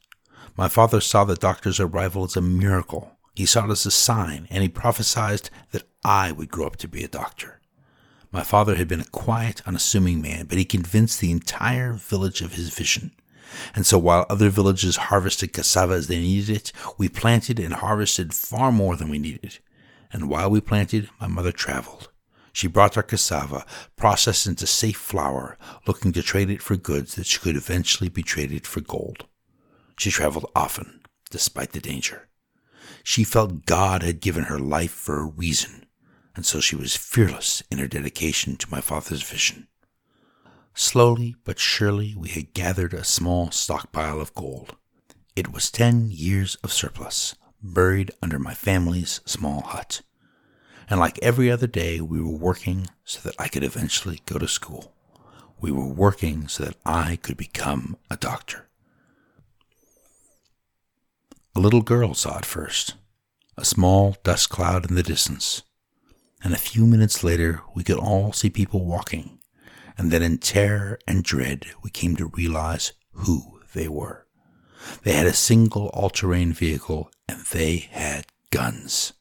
My 0.58 0.68
father 0.68 1.00
saw 1.00 1.24
the 1.24 1.36
doctor's 1.36 1.80
arrival 1.80 2.24
as 2.24 2.36
a 2.36 2.42
miracle. 2.42 3.16
He 3.34 3.46
saw 3.46 3.66
it 3.66 3.70
as 3.70 3.86
a 3.86 3.90
sign, 3.90 4.46
and 4.50 4.62
he 4.62 4.68
prophesied 4.68 5.50
that 5.70 5.84
I 6.04 6.32
would 6.32 6.50
grow 6.50 6.66
up 6.66 6.76
to 6.76 6.88
be 6.88 7.04
a 7.04 7.08
doctor. 7.08 7.60
My 8.32 8.42
father 8.42 8.76
had 8.76 8.86
been 8.86 9.00
a 9.00 9.04
quiet, 9.04 9.60
unassuming 9.66 10.22
man, 10.22 10.46
but 10.46 10.58
he 10.58 10.64
convinced 10.64 11.20
the 11.20 11.32
entire 11.32 11.94
village 11.94 12.42
of 12.42 12.54
his 12.54 12.72
vision. 12.72 13.12
And 13.74 13.84
so 13.84 13.98
while 13.98 14.26
other 14.28 14.48
villages 14.48 14.96
harvested 14.96 15.52
cassava 15.52 15.94
as 15.94 16.06
they 16.06 16.20
needed 16.20 16.54
it, 16.54 16.72
we 16.96 17.08
planted 17.08 17.58
and 17.58 17.74
harvested 17.74 18.32
far 18.32 18.70
more 18.70 18.94
than 18.94 19.08
we 19.08 19.18
needed. 19.18 19.58
And 20.12 20.28
while 20.28 20.50
we 20.50 20.60
planted, 20.60 21.08
my 21.20 21.26
mother 21.26 21.52
traveled. 21.52 22.08
She 22.52 22.68
brought 22.68 22.96
our 22.96 23.02
cassava, 23.02 23.64
processed 23.96 24.46
into 24.46 24.66
safe 24.66 24.96
flour, 24.96 25.56
looking 25.86 26.12
to 26.12 26.22
trade 26.22 26.50
it 26.50 26.62
for 26.62 26.76
goods 26.76 27.14
that 27.14 27.26
she 27.26 27.38
could 27.38 27.56
eventually 27.56 28.08
be 28.08 28.22
traded 28.22 28.66
for 28.66 28.80
gold. 28.80 29.26
She 29.98 30.10
traveled 30.10 30.50
often, 30.54 31.00
despite 31.30 31.72
the 31.72 31.80
danger. 31.80 32.28
She 33.02 33.24
felt 33.24 33.66
God 33.66 34.02
had 34.02 34.20
given 34.20 34.44
her 34.44 34.58
life 34.58 34.92
for 34.92 35.20
a 35.20 35.26
reason, 35.26 35.86
and 36.34 36.46
so 36.46 36.60
she 36.60 36.76
was 36.76 36.96
fearless 36.96 37.62
in 37.70 37.78
her 37.78 37.88
dedication 37.88 38.56
to 38.56 38.70
my 38.70 38.80
father's 38.80 39.22
vision. 39.22 39.68
Slowly 40.74 41.34
but 41.44 41.58
surely, 41.58 42.14
we 42.16 42.28
had 42.28 42.54
gathered 42.54 42.94
a 42.94 43.04
small 43.04 43.50
stockpile 43.50 44.20
of 44.20 44.34
gold. 44.34 44.76
It 45.36 45.52
was 45.52 45.70
ten 45.70 46.10
years 46.10 46.56
of 46.62 46.72
surplus, 46.72 47.34
buried 47.62 48.10
under 48.22 48.38
my 48.38 48.54
family's 48.54 49.20
small 49.26 49.62
hut. 49.62 50.02
And 50.88 50.98
like 50.98 51.18
every 51.22 51.50
other 51.50 51.66
day, 51.66 52.00
we 52.00 52.20
were 52.20 52.30
working 52.30 52.86
so 53.04 53.20
that 53.24 53.36
I 53.38 53.48
could 53.48 53.62
eventually 53.62 54.22
go 54.26 54.38
to 54.38 54.48
school. 54.48 54.94
We 55.60 55.70
were 55.70 55.86
working 55.86 56.48
so 56.48 56.64
that 56.64 56.76
I 56.86 57.16
could 57.16 57.36
become 57.36 57.96
a 58.10 58.16
doctor. 58.16 58.69
A 61.60 61.68
little 61.68 61.82
girl 61.82 62.14
saw 62.14 62.38
it 62.38 62.46
first, 62.46 62.94
a 63.58 63.66
small 63.66 64.16
dust 64.24 64.48
cloud 64.48 64.88
in 64.88 64.94
the 64.94 65.02
distance 65.02 65.62
and 66.42 66.54
a 66.54 66.58
few 66.58 66.86
minutes 66.86 67.22
later 67.22 67.60
we 67.74 67.84
could 67.84 67.98
all 67.98 68.32
see 68.32 68.48
people 68.48 68.86
walking, 68.86 69.40
and 69.98 70.10
then 70.10 70.22
in 70.22 70.38
terror 70.38 70.98
and 71.06 71.22
dread 71.22 71.66
we 71.82 71.90
came 71.90 72.16
to 72.16 72.32
realize 72.34 72.94
who 73.12 73.60
they 73.74 73.88
were. 73.88 74.26
They 75.02 75.12
had 75.12 75.26
a 75.26 75.34
single 75.34 75.88
all-terrain 75.88 76.54
vehicle, 76.54 77.10
and 77.28 77.44
they 77.52 77.76
had 77.90 78.24
guns. 78.50 79.12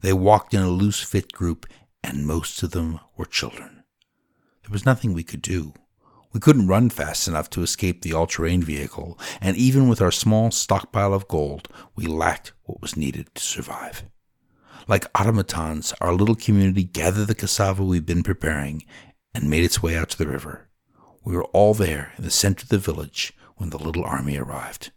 They 0.00 0.12
walked 0.12 0.54
in 0.54 0.62
a 0.62 0.68
loose-fit 0.68 1.32
group, 1.32 1.66
and 2.02 2.26
most 2.26 2.60
of 2.64 2.72
them 2.72 2.98
were 3.16 3.24
children. 3.24 3.84
There 4.62 4.72
was 4.72 4.84
nothing 4.84 5.12
we 5.12 5.22
could 5.22 5.42
do. 5.42 5.74
We 6.32 6.40
couldn't 6.40 6.68
run 6.68 6.88
fast 6.88 7.28
enough 7.28 7.50
to 7.50 7.62
escape 7.62 8.02
the 8.02 8.14
all-terrain 8.14 8.62
vehicle, 8.62 9.18
and 9.40 9.56
even 9.56 9.88
with 9.88 10.00
our 10.00 10.10
small 10.10 10.50
stockpile 10.50 11.12
of 11.12 11.28
gold, 11.28 11.68
we 11.94 12.06
lacked 12.06 12.52
what 12.64 12.80
was 12.80 12.96
needed 12.96 13.34
to 13.34 13.42
survive. 13.42 14.04
Like 14.88 15.06
automatons, 15.18 15.92
our 16.00 16.12
little 16.12 16.34
community 16.34 16.84
gathered 16.84 17.26
the 17.26 17.34
cassava 17.34 17.84
we'd 17.84 18.06
been 18.06 18.22
preparing 18.22 18.84
and 19.34 19.48
made 19.48 19.64
its 19.64 19.82
way 19.82 19.96
out 19.96 20.10
to 20.10 20.18
the 20.18 20.26
river. 20.26 20.68
We 21.24 21.36
were 21.36 21.44
all 21.46 21.74
there 21.74 22.12
in 22.18 22.24
the 22.24 22.30
center 22.30 22.64
of 22.64 22.68
the 22.70 22.78
village 22.78 23.32
when 23.56 23.70
the 23.70 23.78
little 23.78 24.04
army 24.04 24.36
arrived. 24.36 24.90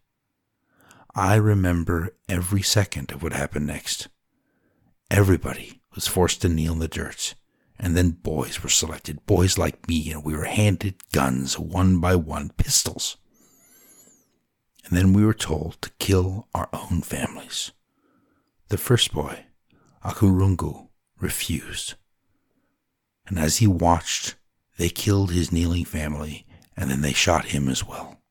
I 1.14 1.36
remember 1.36 2.16
every 2.28 2.62
second 2.62 3.12
of 3.12 3.22
what 3.22 3.34
happened 3.34 3.68
next. 3.68 4.08
Everybody 5.12 5.82
was 5.94 6.08
forced 6.08 6.42
to 6.42 6.50
kneel 6.50 6.74
in 6.74 6.80
the 6.80 6.88
dirt, 6.88 7.36
and 7.78 7.96
then 7.96 8.12
boys 8.12 8.64
were 8.64 8.70
selected, 8.70 9.26
boys 9.26 9.58
like 9.58 9.88
me, 9.88 10.12
and 10.12 10.24
we 10.24 10.36
were 10.36 10.46
handed 10.46 10.96
guns 11.12 11.60
one 11.60 12.00
by 12.00 12.16
one, 12.16 12.50
pistols. 12.58 13.18
And 14.86 14.98
then 14.98 15.14
we 15.14 15.26
were 15.26 15.34
told 15.34 15.82
to 15.82 15.92
kill 16.00 16.48
our 16.54 16.70
own 16.72 17.02
families. 17.02 17.72
The 18.70 18.78
first 18.78 19.14
boy 19.14 19.46
Akurungu 20.04 20.90
refused. 21.20 21.96
And 23.28 23.40
as 23.40 23.58
he 23.58 23.68
watched, 23.68 24.36
they 24.78 24.90
killed 24.90 25.32
his 25.32 25.52
kneeling 25.52 25.86
family, 25.86 26.46
and 26.78 26.90
then 26.90 27.02
they 27.02 27.14
shot 27.14 27.46
him 27.46 27.68
as 27.68 27.84
well. 27.84 28.22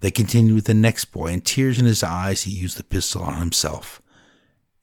They 0.00 0.10
continued 0.10 0.56
with 0.56 0.64
the 0.66 0.74
next 0.74 1.06
boy, 1.06 1.28
and 1.28 1.44
tears 1.44 1.78
in 1.78 1.86
his 1.86 2.02
eyes, 2.02 2.42
he 2.42 2.50
used 2.50 2.76
the 2.76 2.84
pistol 2.84 3.22
on 3.22 3.38
himself. 3.38 4.02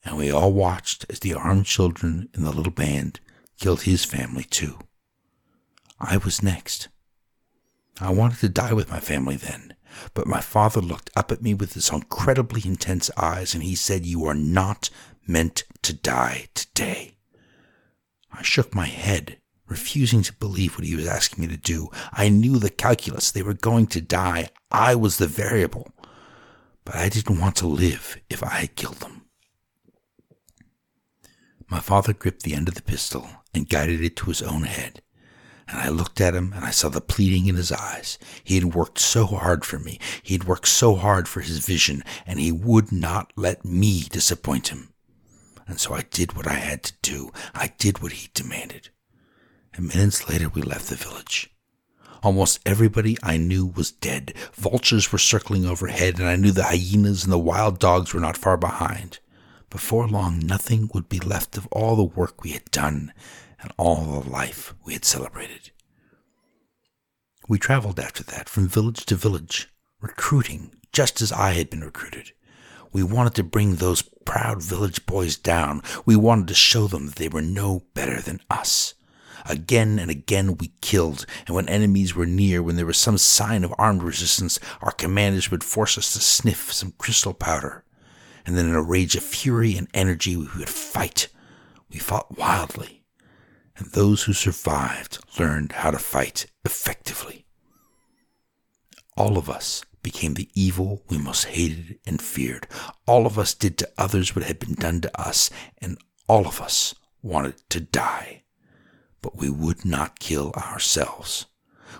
And 0.04 0.16
we 0.16 0.30
all 0.30 0.52
watched 0.52 1.06
as 1.10 1.20
the 1.20 1.34
armed 1.34 1.66
children 1.66 2.28
in 2.34 2.42
the 2.42 2.52
little 2.52 2.72
band 2.72 3.20
killed 3.60 3.82
his 3.82 4.04
family 4.04 4.44
too. 4.44 4.78
I 6.00 6.16
was 6.16 6.42
next. 6.42 6.88
I 8.00 8.10
wanted 8.10 8.38
to 8.38 8.48
die 8.48 8.72
with 8.72 8.90
my 8.90 9.00
family 9.00 9.36
then, 9.36 9.74
but 10.14 10.26
my 10.26 10.40
father 10.40 10.80
looked 10.80 11.10
up 11.14 11.30
at 11.30 11.42
me 11.42 11.52
with 11.52 11.74
his 11.74 11.90
incredibly 11.90 12.62
intense 12.64 13.10
eyes, 13.18 13.54
and 13.54 13.62
he 13.62 13.74
said, 13.74 14.06
You 14.06 14.24
are 14.24 14.34
not 14.34 14.88
meant 15.26 15.64
to 15.82 15.92
die 15.92 16.46
today. 16.54 17.18
I 18.32 18.42
shook 18.42 18.74
my 18.74 18.86
head, 18.86 19.38
refusing 19.68 20.22
to 20.22 20.32
believe 20.32 20.76
what 20.76 20.86
he 20.86 20.96
was 20.96 21.06
asking 21.06 21.42
me 21.42 21.48
to 21.48 21.58
do. 21.58 21.90
I 22.12 22.30
knew 22.30 22.58
the 22.58 22.70
calculus. 22.70 23.30
They 23.30 23.42
were 23.42 23.54
going 23.54 23.88
to 23.88 24.00
die. 24.00 24.48
I 24.70 24.94
was 24.94 25.18
the 25.18 25.26
variable. 25.26 25.92
But 26.86 26.94
I 26.94 27.10
didn't 27.10 27.38
want 27.38 27.56
to 27.56 27.66
live 27.66 28.16
if 28.30 28.42
I 28.42 28.60
had 28.60 28.76
killed 28.76 29.00
them. 29.00 29.26
My 31.68 31.80
father 31.80 32.14
gripped 32.14 32.42
the 32.42 32.54
end 32.54 32.68
of 32.68 32.74
the 32.74 32.82
pistol 32.82 33.28
and 33.54 33.68
guided 33.68 34.02
it 34.02 34.16
to 34.16 34.26
his 34.26 34.42
own 34.42 34.62
head. 34.62 35.02
And 35.68 35.78
I 35.78 35.88
looked 35.88 36.20
at 36.20 36.34
him 36.34 36.52
and 36.54 36.64
I 36.64 36.70
saw 36.70 36.88
the 36.88 37.00
pleading 37.00 37.46
in 37.46 37.54
his 37.54 37.70
eyes. 37.70 38.18
He 38.42 38.56
had 38.56 38.74
worked 38.74 38.98
so 38.98 39.26
hard 39.26 39.64
for 39.64 39.78
me. 39.78 39.98
He 40.22 40.34
had 40.34 40.44
worked 40.44 40.68
so 40.68 40.96
hard 40.96 41.28
for 41.28 41.40
his 41.40 41.64
vision, 41.64 42.02
and 42.26 42.40
he 42.40 42.50
would 42.50 42.90
not 42.90 43.32
let 43.36 43.64
me 43.64 44.02
disappoint 44.10 44.68
him 44.68 44.90
and 45.70 45.78
so 45.78 45.94
I 45.94 46.02
did 46.10 46.34
what 46.34 46.48
I 46.48 46.54
had 46.54 46.82
to 46.82 46.92
do. 47.00 47.30
I 47.54 47.72
did 47.78 48.02
what 48.02 48.12
he 48.12 48.28
demanded. 48.34 48.90
And 49.72 49.86
minutes 49.86 50.28
later, 50.28 50.48
we 50.48 50.62
left 50.62 50.88
the 50.88 50.96
village. 50.96 51.48
Almost 52.24 52.60
everybody 52.66 53.16
I 53.22 53.36
knew 53.36 53.66
was 53.66 53.92
dead. 53.92 54.34
Vultures 54.52 55.10
were 55.12 55.18
circling 55.18 55.64
overhead, 55.64 56.18
and 56.18 56.28
I 56.28 56.36
knew 56.36 56.50
the 56.50 56.64
hyenas 56.64 57.22
and 57.22 57.32
the 57.32 57.38
wild 57.38 57.78
dogs 57.78 58.12
were 58.12 58.20
not 58.20 58.36
far 58.36 58.56
behind. 58.56 59.20
Before 59.70 60.08
long, 60.08 60.40
nothing 60.40 60.90
would 60.92 61.08
be 61.08 61.20
left 61.20 61.56
of 61.56 61.68
all 61.68 61.94
the 61.94 62.02
work 62.02 62.42
we 62.42 62.50
had 62.50 62.70
done 62.72 63.12
and 63.62 63.72
all 63.76 64.04
the 64.04 64.28
life 64.28 64.74
we 64.84 64.94
had 64.94 65.04
celebrated. 65.04 65.70
We 67.48 67.58
traveled 67.58 68.00
after 68.00 68.24
that 68.24 68.48
from 68.48 68.68
village 68.68 69.06
to 69.06 69.14
village, 69.14 69.68
recruiting 70.00 70.72
just 70.92 71.20
as 71.20 71.30
I 71.30 71.52
had 71.52 71.70
been 71.70 71.82
recruited. 71.82 72.32
We 72.92 73.04
wanted 73.04 73.34
to 73.36 73.44
bring 73.44 73.76
those 73.76 74.02
proud 74.02 74.62
village 74.62 75.06
boys 75.06 75.36
down. 75.36 75.82
We 76.04 76.16
wanted 76.16 76.48
to 76.48 76.54
show 76.54 76.88
them 76.88 77.06
that 77.06 77.16
they 77.16 77.28
were 77.28 77.42
no 77.42 77.84
better 77.94 78.20
than 78.20 78.40
us. 78.50 78.94
Again 79.46 79.98
and 79.98 80.10
again 80.10 80.56
we 80.58 80.72
killed, 80.80 81.24
and 81.46 81.54
when 81.54 81.68
enemies 81.68 82.14
were 82.14 82.26
near, 82.26 82.62
when 82.62 82.76
there 82.76 82.86
was 82.86 82.98
some 82.98 83.18
sign 83.18 83.64
of 83.64 83.74
armed 83.78 84.02
resistance, 84.02 84.58
our 84.82 84.92
commanders 84.92 85.50
would 85.50 85.64
force 85.64 85.96
us 85.96 86.12
to 86.12 86.20
sniff 86.20 86.72
some 86.72 86.92
crystal 86.98 87.32
powder. 87.32 87.84
And 88.46 88.56
then 88.56 88.68
in 88.68 88.74
a 88.74 88.82
rage 88.82 89.14
of 89.16 89.22
fury 89.22 89.76
and 89.76 89.88
energy 89.94 90.36
we 90.36 90.48
would 90.58 90.68
fight. 90.68 91.28
We 91.90 91.98
fought 91.98 92.38
wildly. 92.38 93.04
And 93.76 93.90
those 93.92 94.24
who 94.24 94.32
survived 94.32 95.18
learned 95.38 95.72
how 95.72 95.90
to 95.90 95.98
fight 95.98 96.46
effectively. 96.64 97.46
All 99.16 99.38
of 99.38 99.50
us 99.50 99.84
became 100.02 100.34
the 100.34 100.48
evil 100.54 101.02
we 101.08 101.18
most 101.18 101.44
hated 101.46 101.98
and 102.06 102.20
feared. 102.20 102.66
All 103.06 103.26
of 103.26 103.38
us 103.38 103.54
did 103.54 103.76
to 103.78 103.90
others 103.98 104.34
what 104.34 104.44
had 104.44 104.58
been 104.58 104.74
done 104.74 105.00
to 105.02 105.20
us, 105.20 105.50
and 105.78 105.98
all 106.26 106.46
of 106.46 106.60
us 106.60 106.94
wanted 107.22 107.68
to 107.70 107.80
die. 107.80 108.44
But 109.20 109.36
we 109.36 109.50
would 109.50 109.84
not 109.84 110.18
kill 110.18 110.52
ourselves. 110.52 111.46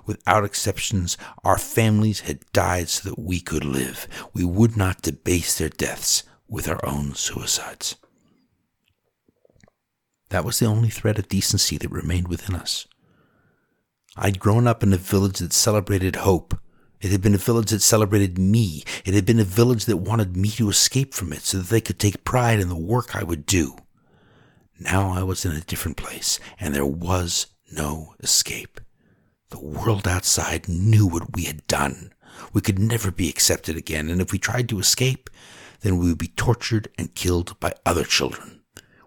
Without 0.06 0.44
exceptions, 0.44 1.18
our 1.44 1.58
families 1.58 2.20
had 2.20 2.40
died 2.52 2.88
so 2.88 3.10
that 3.10 3.18
we 3.18 3.40
could 3.40 3.64
live. 3.64 4.08
We 4.32 4.44
would 4.44 4.76
not 4.76 5.02
debase 5.02 5.58
their 5.58 5.68
deaths 5.68 6.22
with 6.50 6.68
our 6.68 6.84
own 6.84 7.14
suicides. 7.14 7.96
That 10.28 10.44
was 10.44 10.58
the 10.58 10.66
only 10.66 10.90
thread 10.90 11.18
of 11.18 11.28
decency 11.28 11.78
that 11.78 11.90
remained 11.90 12.28
within 12.28 12.54
us. 12.54 12.86
I'd 14.16 14.38
grown 14.38 14.66
up 14.66 14.82
in 14.82 14.92
a 14.92 14.98
village 14.98 15.38
that 15.38 15.52
celebrated 15.52 16.16
hope 16.16 16.54
it 17.00 17.10
had 17.10 17.22
been 17.22 17.34
a 17.34 17.38
village 17.38 17.70
that 17.70 17.80
celebrated 17.80 18.38
me. 18.38 18.84
It 19.06 19.14
had 19.14 19.24
been 19.24 19.40
a 19.40 19.44
village 19.44 19.86
that 19.86 19.96
wanted 19.96 20.36
me 20.36 20.50
to 20.50 20.68
escape 20.68 21.14
from 21.14 21.32
it 21.32 21.40
so 21.40 21.58
that 21.58 21.68
they 21.68 21.80
could 21.80 21.98
take 21.98 22.24
pride 22.24 22.60
in 22.60 22.68
the 22.68 22.76
work 22.76 23.16
I 23.16 23.22
would 23.22 23.46
do. 23.46 23.76
Now 24.78 25.10
I 25.10 25.22
was 25.22 25.44
in 25.44 25.52
a 25.52 25.60
different 25.60 25.96
place, 25.96 26.38
and 26.58 26.74
there 26.74 26.86
was 26.86 27.46
no 27.72 28.14
escape. 28.20 28.80
The 29.48 29.60
world 29.60 30.06
outside 30.06 30.68
knew 30.68 31.06
what 31.06 31.34
we 31.34 31.44
had 31.44 31.66
done. 31.66 32.12
We 32.52 32.60
could 32.60 32.78
never 32.78 33.10
be 33.10 33.28
accepted 33.28 33.76
again, 33.76 34.10
and 34.10 34.20
if 34.20 34.30
we 34.30 34.38
tried 34.38 34.68
to 34.68 34.78
escape, 34.78 35.30
then 35.80 35.98
we 35.98 36.08
would 36.08 36.18
be 36.18 36.28
tortured 36.28 36.88
and 36.98 37.14
killed 37.14 37.58
by 37.60 37.74
other 37.84 38.04
children. 38.04 38.60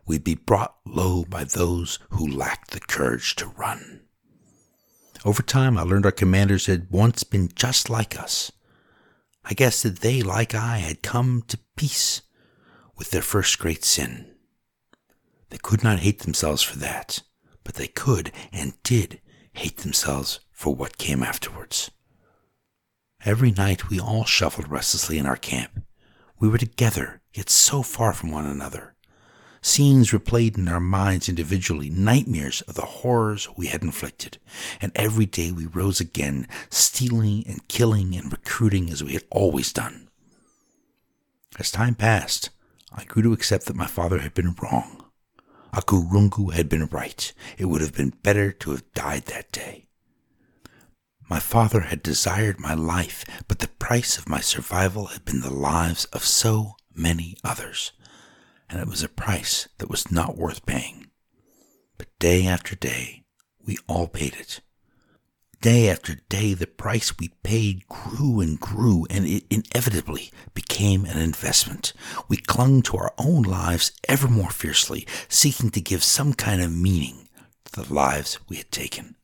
We'd 0.06 0.24
be 0.24 0.36
brought 0.36 0.76
low 0.86 1.24
by 1.24 1.44
those 1.44 2.00
who 2.10 2.28
lacked 2.28 2.72
the 2.72 2.80
courage 2.80 3.36
to 3.38 3.48
run. 3.48 4.02
Over 5.26 5.42
time, 5.42 5.78
I 5.78 5.84
learned 5.84 6.06
our 6.06 6.12
commanders 6.12 6.66
had 6.66 6.92
once 6.92 7.24
been 7.24 7.50
just 7.56 7.90
like 7.90 8.20
us. 8.20 8.52
I 9.46 9.54
guess 9.54 9.82
that 9.84 10.00
they, 10.00 10.22
like 10.22 10.54
I, 10.54 10.78
had 10.80 11.02
come 11.02 11.44
to 11.48 11.60
peace 11.76 12.22
with 12.98 13.12
their 13.12 13.22
first 13.22 13.60
great 13.60 13.86
sin. 13.86 14.34
They 15.50 15.58
could 15.58 15.84
not 15.84 16.00
hate 16.00 16.20
themselves 16.20 16.64
for 16.64 16.78
that, 16.80 17.22
but 17.64 17.76
they 17.76 17.88
could 17.88 18.32
and 18.52 18.74
did 18.84 19.22
hate 19.54 19.78
themselves 19.78 20.40
for 20.52 20.76
what 20.76 20.98
came 20.98 21.24
afterwards. 21.24 21.92
Every 23.26 23.52
night 23.52 23.90
we 23.90 24.00
all 24.00 24.26
shuffled 24.26 24.70
restlessly 24.70 25.18
in 25.18 25.26
our 25.26 25.38
camp. 25.38 25.84
We 26.44 26.50
were 26.50 26.58
together, 26.58 27.22
yet 27.34 27.50
so 27.50 27.84
far 27.84 28.12
from 28.12 28.30
one 28.30 28.46
another. 28.46 28.96
Scenes 29.62 30.12
replayed 30.12 30.58
in 30.58 30.68
our 30.68 30.82
minds 30.82 31.30
individually, 31.30 31.90
nightmares 31.90 32.60
of 32.64 32.76
the 32.76 32.82
horrors 32.82 33.48
we 33.56 33.68
had 33.68 33.82
inflicted. 33.82 34.40
And 34.82 34.92
every 34.94 35.26
day 35.26 35.54
we 35.54 35.68
rose 35.68 36.02
again, 36.02 36.50
stealing 36.70 37.46
and 37.48 37.66
killing 37.70 38.14
and 38.14 38.30
recruiting 38.30 38.90
as 38.90 39.02
we 39.02 39.14
had 39.14 39.24
always 39.32 39.72
done. 39.72 40.10
As 41.58 41.72
time 41.72 41.96
passed, 41.96 42.50
I 42.92 43.06
grew 43.06 43.24
to 43.24 43.32
accept 43.32 43.68
that 43.68 43.78
my 43.78 43.88
father 43.88 44.20
had 44.20 44.34
been 44.34 44.54
wrong. 44.62 45.06
Akurungu 45.72 46.54
had 46.54 46.68
been 46.68 46.88
right. 46.88 47.32
It 47.58 47.68
would 47.68 47.80
have 47.80 47.96
been 47.96 48.16
better 48.22 48.52
to 48.52 48.72
have 48.72 48.94
died 48.94 49.28
that 49.28 49.50
day. 49.54 49.86
My 51.34 51.40
father 51.40 51.80
had 51.82 52.04
desired 52.04 52.60
my 52.60 52.76
life, 52.76 53.26
but 53.48 53.58
the 53.58 53.68
price 53.68 54.20
of 54.20 54.30
my 54.30 54.40
survival 54.40 55.08
had 55.08 55.26
been 55.26 55.42
the 55.42 55.50
lives 55.50 56.06
of 56.14 56.24
so 56.24 56.76
many 56.94 57.38
others 57.44 57.92
and 58.70 58.80
it 58.80 58.88
was 58.88 59.02
a 59.02 59.10
price 59.10 59.68
that 59.80 59.90
was 59.90 60.12
not 60.12 60.38
worth 60.38 60.64
paying. 60.68 61.08
But 61.98 62.08
day 62.20 62.46
after 62.46 62.76
day, 62.76 63.24
we 63.66 63.80
all 63.88 64.08
paid 64.08 64.36
it. 64.36 64.60
Day 65.60 65.90
after 65.90 66.20
day, 66.30 66.54
the 66.54 66.68
price 66.68 67.18
we 67.18 67.30
paid 67.42 67.88
grew 67.88 68.40
and 68.40 68.60
grew, 68.60 69.08
and 69.10 69.26
it 69.26 69.46
inevitably 69.50 70.32
became 70.54 71.04
an 71.06 71.18
investment. 71.18 71.94
We 72.28 72.38
clung 72.38 72.84
to 72.84 72.98
our 72.98 73.14
own 73.18 73.42
lives 73.42 73.92
ever 74.08 74.28
more 74.28 74.52
fiercely, 74.52 75.08
seeking 75.30 75.72
to 75.72 75.82
give 75.82 76.04
some 76.04 76.36
kind 76.36 76.62
of 76.62 76.72
meaning 76.72 77.28
to 77.66 77.82
the 77.82 77.92
lives 77.92 78.38
we 78.48 78.58
had 78.58 78.72
taken. 78.72 79.16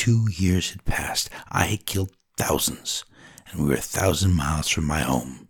Two 0.00 0.30
years 0.30 0.70
had 0.70 0.86
passed. 0.86 1.28
I 1.50 1.66
had 1.66 1.84
killed 1.84 2.16
thousands, 2.38 3.04
and 3.50 3.60
we 3.60 3.68
were 3.68 3.74
a 3.74 3.82
thousand 3.82 4.34
miles 4.34 4.66
from 4.66 4.86
my 4.86 5.00
home, 5.00 5.46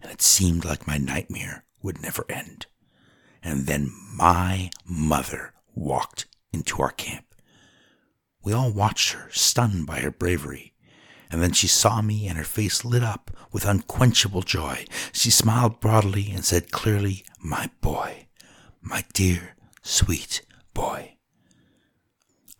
and 0.00 0.10
it 0.10 0.22
seemed 0.22 0.64
like 0.64 0.86
my 0.86 0.96
nightmare 0.96 1.66
would 1.82 2.00
never 2.00 2.24
end. 2.30 2.64
And 3.42 3.66
then 3.66 3.92
my 4.10 4.70
mother 4.86 5.52
walked 5.74 6.24
into 6.50 6.80
our 6.80 6.92
camp. 6.92 7.26
We 8.42 8.54
all 8.54 8.72
watched 8.72 9.12
her, 9.12 9.28
stunned 9.30 9.86
by 9.86 10.00
her 10.00 10.10
bravery. 10.10 10.72
And 11.30 11.42
then 11.42 11.52
she 11.52 11.66
saw 11.66 12.00
me, 12.00 12.26
and 12.26 12.38
her 12.38 12.44
face 12.44 12.86
lit 12.86 13.02
up 13.02 13.32
with 13.52 13.66
unquenchable 13.66 14.44
joy. 14.44 14.86
She 15.12 15.30
smiled 15.30 15.80
broadly 15.80 16.30
and 16.30 16.42
said 16.42 16.72
clearly, 16.72 17.26
My 17.38 17.68
boy, 17.82 18.28
my 18.80 19.04
dear, 19.12 19.56
sweet 19.82 20.40
boy. 20.72 21.13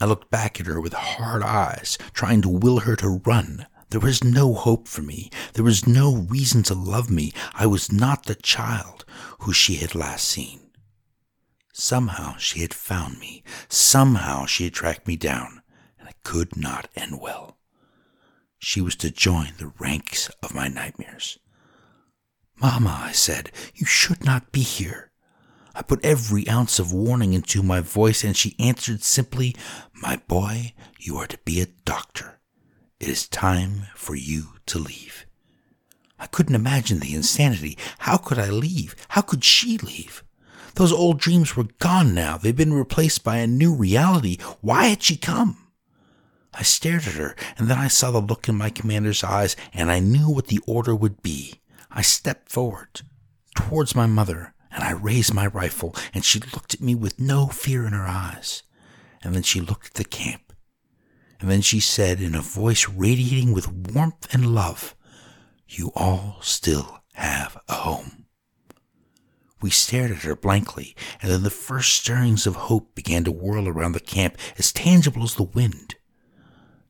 I 0.04 0.06
looked 0.06 0.30
back 0.30 0.60
at 0.60 0.66
her 0.66 0.82
with 0.82 0.92
hard 0.92 1.42
eyes, 1.42 1.96
trying 2.12 2.42
to 2.42 2.48
will 2.50 2.80
her 2.80 2.94
to 2.96 3.22
run, 3.24 3.66
there 3.88 4.00
was 4.00 4.22
no 4.22 4.52
hope 4.52 4.86
for 4.86 5.00
me. 5.00 5.30
There 5.54 5.64
was 5.64 5.86
no 5.86 6.14
reason 6.14 6.62
to 6.64 6.74
love 6.74 7.10
me. 7.10 7.32
I 7.54 7.64
was 7.64 7.90
not 7.90 8.24
the 8.26 8.34
child 8.34 9.06
who 9.38 9.54
she 9.54 9.76
had 9.76 9.94
last 9.94 10.28
seen. 10.28 10.72
Somehow 11.72 12.36
she 12.36 12.60
had 12.60 12.74
found 12.74 13.18
me. 13.18 13.42
Somehow 13.70 14.44
she 14.44 14.64
had 14.64 14.74
tracked 14.74 15.08
me 15.08 15.16
down, 15.16 15.62
and 15.98 16.06
it 16.06 16.16
could 16.22 16.54
not 16.54 16.90
end 16.94 17.18
well. 17.18 17.56
She 18.58 18.82
was 18.82 18.96
to 18.96 19.10
join 19.10 19.54
the 19.56 19.72
ranks 19.78 20.28
of 20.42 20.54
my 20.54 20.68
nightmares. 20.68 21.38
Mamma, 22.60 23.00
I 23.04 23.12
said, 23.12 23.52
you 23.74 23.86
should 23.86 24.22
not 24.22 24.52
be 24.52 24.60
here. 24.60 25.12
I 25.74 25.82
put 25.82 26.04
every 26.04 26.48
ounce 26.48 26.78
of 26.78 26.92
warning 26.92 27.32
into 27.32 27.62
my 27.62 27.80
voice, 27.80 28.22
and 28.22 28.36
she 28.36 28.56
answered 28.58 29.02
simply, 29.02 29.56
My 29.92 30.20
boy, 30.28 30.72
you 30.98 31.16
are 31.16 31.26
to 31.26 31.38
be 31.38 31.60
a 31.60 31.66
doctor. 31.84 32.38
It 33.00 33.08
is 33.08 33.28
time 33.28 33.86
for 33.94 34.14
you 34.14 34.54
to 34.66 34.78
leave. 34.78 35.26
I 36.18 36.26
couldn't 36.26 36.54
imagine 36.54 37.00
the 37.00 37.14
insanity. 37.14 37.76
How 37.98 38.16
could 38.16 38.38
I 38.38 38.50
leave? 38.50 38.94
How 39.08 39.20
could 39.20 39.42
she 39.42 39.76
leave? 39.78 40.22
Those 40.76 40.92
old 40.92 41.18
dreams 41.18 41.56
were 41.56 41.68
gone 41.80 42.14
now. 42.14 42.38
They'd 42.38 42.56
been 42.56 42.72
replaced 42.72 43.24
by 43.24 43.38
a 43.38 43.46
new 43.46 43.74
reality. 43.74 44.38
Why 44.60 44.86
had 44.86 45.02
she 45.02 45.16
come? 45.16 45.58
I 46.52 46.62
stared 46.62 47.06
at 47.06 47.14
her, 47.14 47.34
and 47.58 47.68
then 47.68 47.78
I 47.78 47.88
saw 47.88 48.12
the 48.12 48.20
look 48.20 48.48
in 48.48 48.54
my 48.54 48.70
commander's 48.70 49.24
eyes, 49.24 49.56
and 49.72 49.90
I 49.90 49.98
knew 49.98 50.30
what 50.30 50.46
the 50.46 50.60
order 50.66 50.94
would 50.94 51.20
be. 51.20 51.60
I 51.90 52.02
stepped 52.02 52.50
forward 52.50 53.02
towards 53.56 53.94
my 53.94 54.06
mother, 54.06 54.53
and 54.74 54.82
I 54.82 54.92
raised 54.92 55.32
my 55.32 55.46
rifle, 55.46 55.94
and 56.12 56.24
she 56.24 56.40
looked 56.40 56.74
at 56.74 56.80
me 56.80 56.94
with 56.94 57.20
no 57.20 57.46
fear 57.46 57.86
in 57.86 57.92
her 57.92 58.06
eyes. 58.06 58.62
And 59.22 59.34
then 59.34 59.42
she 59.42 59.60
looked 59.60 59.86
at 59.86 59.94
the 59.94 60.04
camp, 60.04 60.52
and 61.40 61.50
then 61.50 61.62
she 61.62 61.80
said 61.80 62.20
in 62.20 62.34
a 62.34 62.42
voice 62.42 62.88
radiating 62.88 63.52
with 63.52 63.72
warmth 63.72 64.32
and 64.34 64.54
love, 64.54 64.94
You 65.68 65.92
all 65.94 66.38
still 66.40 67.02
have 67.14 67.56
a 67.68 67.74
home. 67.74 68.26
We 69.62 69.70
stared 69.70 70.10
at 70.10 70.24
her 70.24 70.36
blankly, 70.36 70.94
and 71.22 71.30
then 71.30 71.42
the 71.42 71.50
first 71.50 71.94
stirrings 71.94 72.46
of 72.46 72.54
hope 72.54 72.94
began 72.94 73.24
to 73.24 73.32
whirl 73.32 73.66
around 73.66 73.92
the 73.92 74.00
camp 74.00 74.36
as 74.58 74.72
tangible 74.72 75.22
as 75.22 75.36
the 75.36 75.42
wind. 75.42 75.94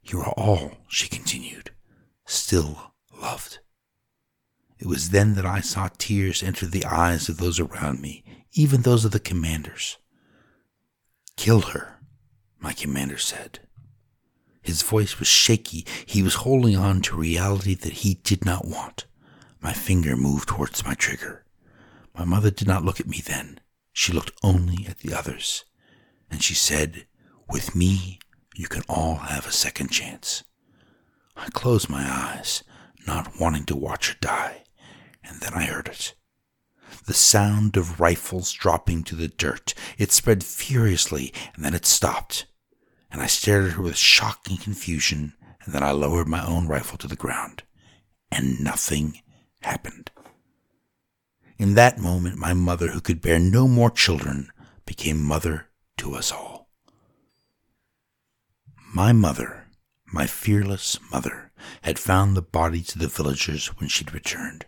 You 0.02 0.20
are 0.20 0.34
all, 0.36 0.72
she 0.88 1.08
continued, 1.08 1.70
still 2.26 2.92
loved. 3.20 3.60
It 4.84 4.88
was 4.88 5.08
then 5.08 5.32
that 5.36 5.46
I 5.46 5.62
saw 5.62 5.88
tears 5.96 6.42
enter 6.42 6.66
the 6.66 6.84
eyes 6.84 7.30
of 7.30 7.38
those 7.38 7.58
around 7.58 8.02
me, 8.02 8.22
even 8.52 8.82
those 8.82 9.06
of 9.06 9.12
the 9.12 9.18
commanders. 9.18 9.96
Kill 11.38 11.62
her, 11.62 12.00
my 12.60 12.74
commander 12.74 13.16
said. 13.16 13.60
His 14.60 14.82
voice 14.82 15.18
was 15.18 15.26
shaky. 15.26 15.86
He 16.04 16.22
was 16.22 16.34
holding 16.34 16.76
on 16.76 17.00
to 17.00 17.16
reality 17.16 17.72
that 17.72 17.94
he 17.94 18.16
did 18.24 18.44
not 18.44 18.66
want. 18.66 19.06
My 19.62 19.72
finger 19.72 20.18
moved 20.18 20.48
towards 20.48 20.84
my 20.84 20.92
trigger. 20.92 21.46
My 22.14 22.26
mother 22.26 22.50
did 22.50 22.68
not 22.68 22.84
look 22.84 23.00
at 23.00 23.08
me 23.08 23.22
then. 23.24 23.60
She 23.94 24.12
looked 24.12 24.32
only 24.42 24.86
at 24.86 24.98
the 24.98 25.14
others. 25.14 25.64
And 26.30 26.42
she 26.42 26.52
said, 26.52 27.06
With 27.48 27.74
me, 27.74 28.18
you 28.54 28.68
can 28.68 28.82
all 28.86 29.14
have 29.14 29.46
a 29.46 29.50
second 29.50 29.88
chance. 29.88 30.44
I 31.34 31.48
closed 31.48 31.88
my 31.88 32.04
eyes, 32.06 32.62
not 33.06 33.40
wanting 33.40 33.64
to 33.64 33.76
watch 33.76 34.08
her 34.08 34.16
die, 34.20 34.63
and 35.26 35.40
then 35.40 35.54
I 35.54 35.64
heard 35.64 35.88
it. 35.88 36.14
The 37.06 37.14
sound 37.14 37.76
of 37.76 38.00
rifles 38.00 38.52
dropping 38.52 39.04
to 39.04 39.14
the 39.14 39.28
dirt. 39.28 39.74
It 39.98 40.12
spread 40.12 40.44
furiously, 40.44 41.32
and 41.54 41.64
then 41.64 41.74
it 41.74 41.86
stopped. 41.86 42.46
And 43.10 43.20
I 43.20 43.26
stared 43.26 43.66
at 43.66 43.72
her 43.72 43.82
with 43.82 43.96
shock 43.96 44.48
and 44.48 44.60
confusion, 44.60 45.34
and 45.64 45.74
then 45.74 45.82
I 45.82 45.90
lowered 45.90 46.28
my 46.28 46.44
own 46.44 46.66
rifle 46.66 46.98
to 46.98 47.08
the 47.08 47.16
ground. 47.16 47.62
And 48.30 48.60
nothing 48.60 49.20
happened. 49.62 50.10
In 51.58 51.74
that 51.74 51.98
moment, 51.98 52.36
my 52.36 52.52
mother, 52.52 52.88
who 52.88 53.00
could 53.00 53.20
bear 53.20 53.38
no 53.38 53.68
more 53.68 53.90
children, 53.90 54.50
became 54.86 55.22
mother 55.22 55.68
to 55.98 56.14
us 56.14 56.32
all. 56.32 56.68
My 58.94 59.12
mother, 59.12 59.66
my 60.12 60.26
fearless 60.26 60.98
mother, 61.10 61.52
had 61.82 61.98
found 61.98 62.36
the 62.36 62.42
bodies 62.42 62.94
of 62.94 63.00
the 63.00 63.08
villagers 63.08 63.68
when 63.78 63.88
she'd 63.88 64.14
returned. 64.14 64.66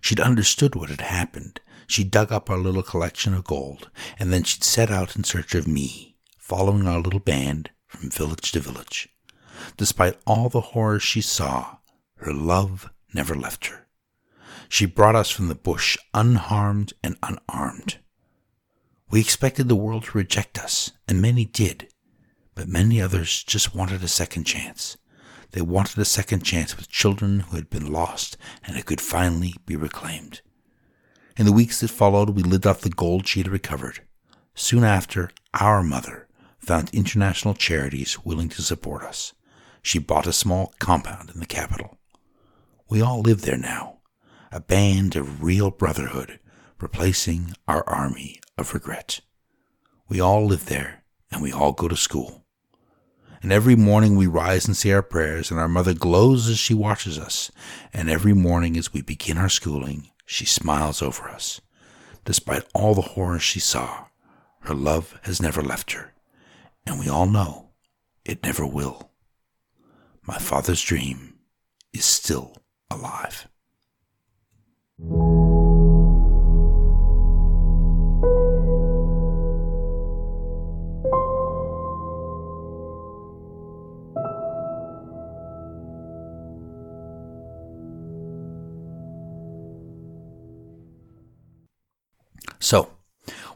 She'd 0.00 0.20
understood 0.20 0.74
what 0.74 0.90
had 0.90 1.00
happened. 1.00 1.60
She'd 1.86 2.10
dug 2.10 2.32
up 2.32 2.50
our 2.50 2.58
little 2.58 2.82
collection 2.82 3.34
of 3.34 3.44
gold, 3.44 3.90
and 4.18 4.32
then 4.32 4.44
she'd 4.44 4.64
set 4.64 4.90
out 4.90 5.16
in 5.16 5.24
search 5.24 5.54
of 5.54 5.66
me, 5.66 6.16
following 6.36 6.86
our 6.86 7.00
little 7.00 7.20
band 7.20 7.70
from 7.86 8.10
village 8.10 8.52
to 8.52 8.60
village. 8.60 9.08
Despite 9.76 10.18
all 10.26 10.48
the 10.48 10.60
horrors 10.60 11.02
she 11.02 11.20
saw, 11.20 11.78
her 12.16 12.32
love 12.32 12.90
never 13.14 13.34
left 13.34 13.66
her. 13.66 13.86
She 14.68 14.86
brought 14.86 15.16
us 15.16 15.30
from 15.30 15.48
the 15.48 15.54
bush 15.54 15.96
unharmed 16.12 16.92
and 17.02 17.16
unarmed. 17.22 17.98
We 19.10 19.20
expected 19.20 19.68
the 19.68 19.76
world 19.76 20.04
to 20.04 20.18
reject 20.18 20.58
us, 20.58 20.92
and 21.08 21.22
many 21.22 21.46
did, 21.46 21.88
but 22.54 22.68
many 22.68 23.00
others 23.00 23.42
just 23.42 23.74
wanted 23.74 24.02
a 24.02 24.08
second 24.08 24.44
chance. 24.44 24.98
They 25.52 25.62
wanted 25.62 25.98
a 25.98 26.04
second 26.04 26.44
chance 26.44 26.76
with 26.76 26.90
children 26.90 27.40
who 27.40 27.56
had 27.56 27.70
been 27.70 27.90
lost 27.90 28.36
and 28.64 28.76
who 28.76 28.82
could 28.82 29.00
finally 29.00 29.54
be 29.64 29.76
reclaimed. 29.76 30.42
In 31.36 31.46
the 31.46 31.52
weeks 31.52 31.80
that 31.80 31.88
followed, 31.88 32.30
we 32.30 32.42
lived 32.42 32.66
off 32.66 32.80
the 32.80 32.90
gold 32.90 33.26
she 33.26 33.40
had 33.40 33.48
recovered. 33.48 34.00
Soon 34.54 34.84
after, 34.84 35.30
our 35.54 35.82
mother 35.82 36.26
found 36.58 36.90
international 36.92 37.54
charities 37.54 38.24
willing 38.24 38.48
to 38.50 38.62
support 38.62 39.02
us. 39.02 39.32
She 39.80 39.98
bought 39.98 40.26
a 40.26 40.32
small 40.32 40.74
compound 40.78 41.30
in 41.30 41.40
the 41.40 41.46
capital. 41.46 41.98
We 42.90 43.00
all 43.00 43.20
live 43.20 43.42
there 43.42 43.56
now, 43.56 43.98
a 44.50 44.60
band 44.60 45.14
of 45.14 45.42
real 45.42 45.70
brotherhood, 45.70 46.40
replacing 46.80 47.54
our 47.66 47.88
army 47.88 48.40
of 48.56 48.74
regret. 48.74 49.20
We 50.08 50.20
all 50.20 50.44
live 50.46 50.66
there, 50.66 51.04
and 51.30 51.40
we 51.40 51.52
all 51.52 51.72
go 51.72 51.88
to 51.88 51.96
school. 51.96 52.44
And 53.42 53.52
every 53.52 53.76
morning 53.76 54.16
we 54.16 54.26
rise 54.26 54.66
and 54.66 54.76
say 54.76 54.90
our 54.90 55.02
prayers, 55.02 55.50
and 55.50 55.60
our 55.60 55.68
mother 55.68 55.94
glows 55.94 56.48
as 56.48 56.58
she 56.58 56.74
watches 56.74 57.18
us. 57.18 57.50
And 57.92 58.10
every 58.10 58.32
morning 58.34 58.76
as 58.76 58.92
we 58.92 59.02
begin 59.02 59.38
our 59.38 59.48
schooling, 59.48 60.10
she 60.26 60.44
smiles 60.44 61.02
over 61.02 61.28
us. 61.28 61.60
Despite 62.24 62.64
all 62.74 62.94
the 62.94 63.00
horrors 63.00 63.42
she 63.42 63.60
saw, 63.60 64.06
her 64.60 64.74
love 64.74 65.18
has 65.22 65.40
never 65.40 65.62
left 65.62 65.92
her, 65.92 66.12
and 66.86 66.98
we 66.98 67.08
all 67.08 67.26
know 67.26 67.70
it 68.24 68.42
never 68.42 68.66
will. 68.66 69.10
My 70.22 70.38
father's 70.38 70.82
dream 70.82 71.38
is 71.94 72.04
still 72.04 72.54
alive. 72.90 73.48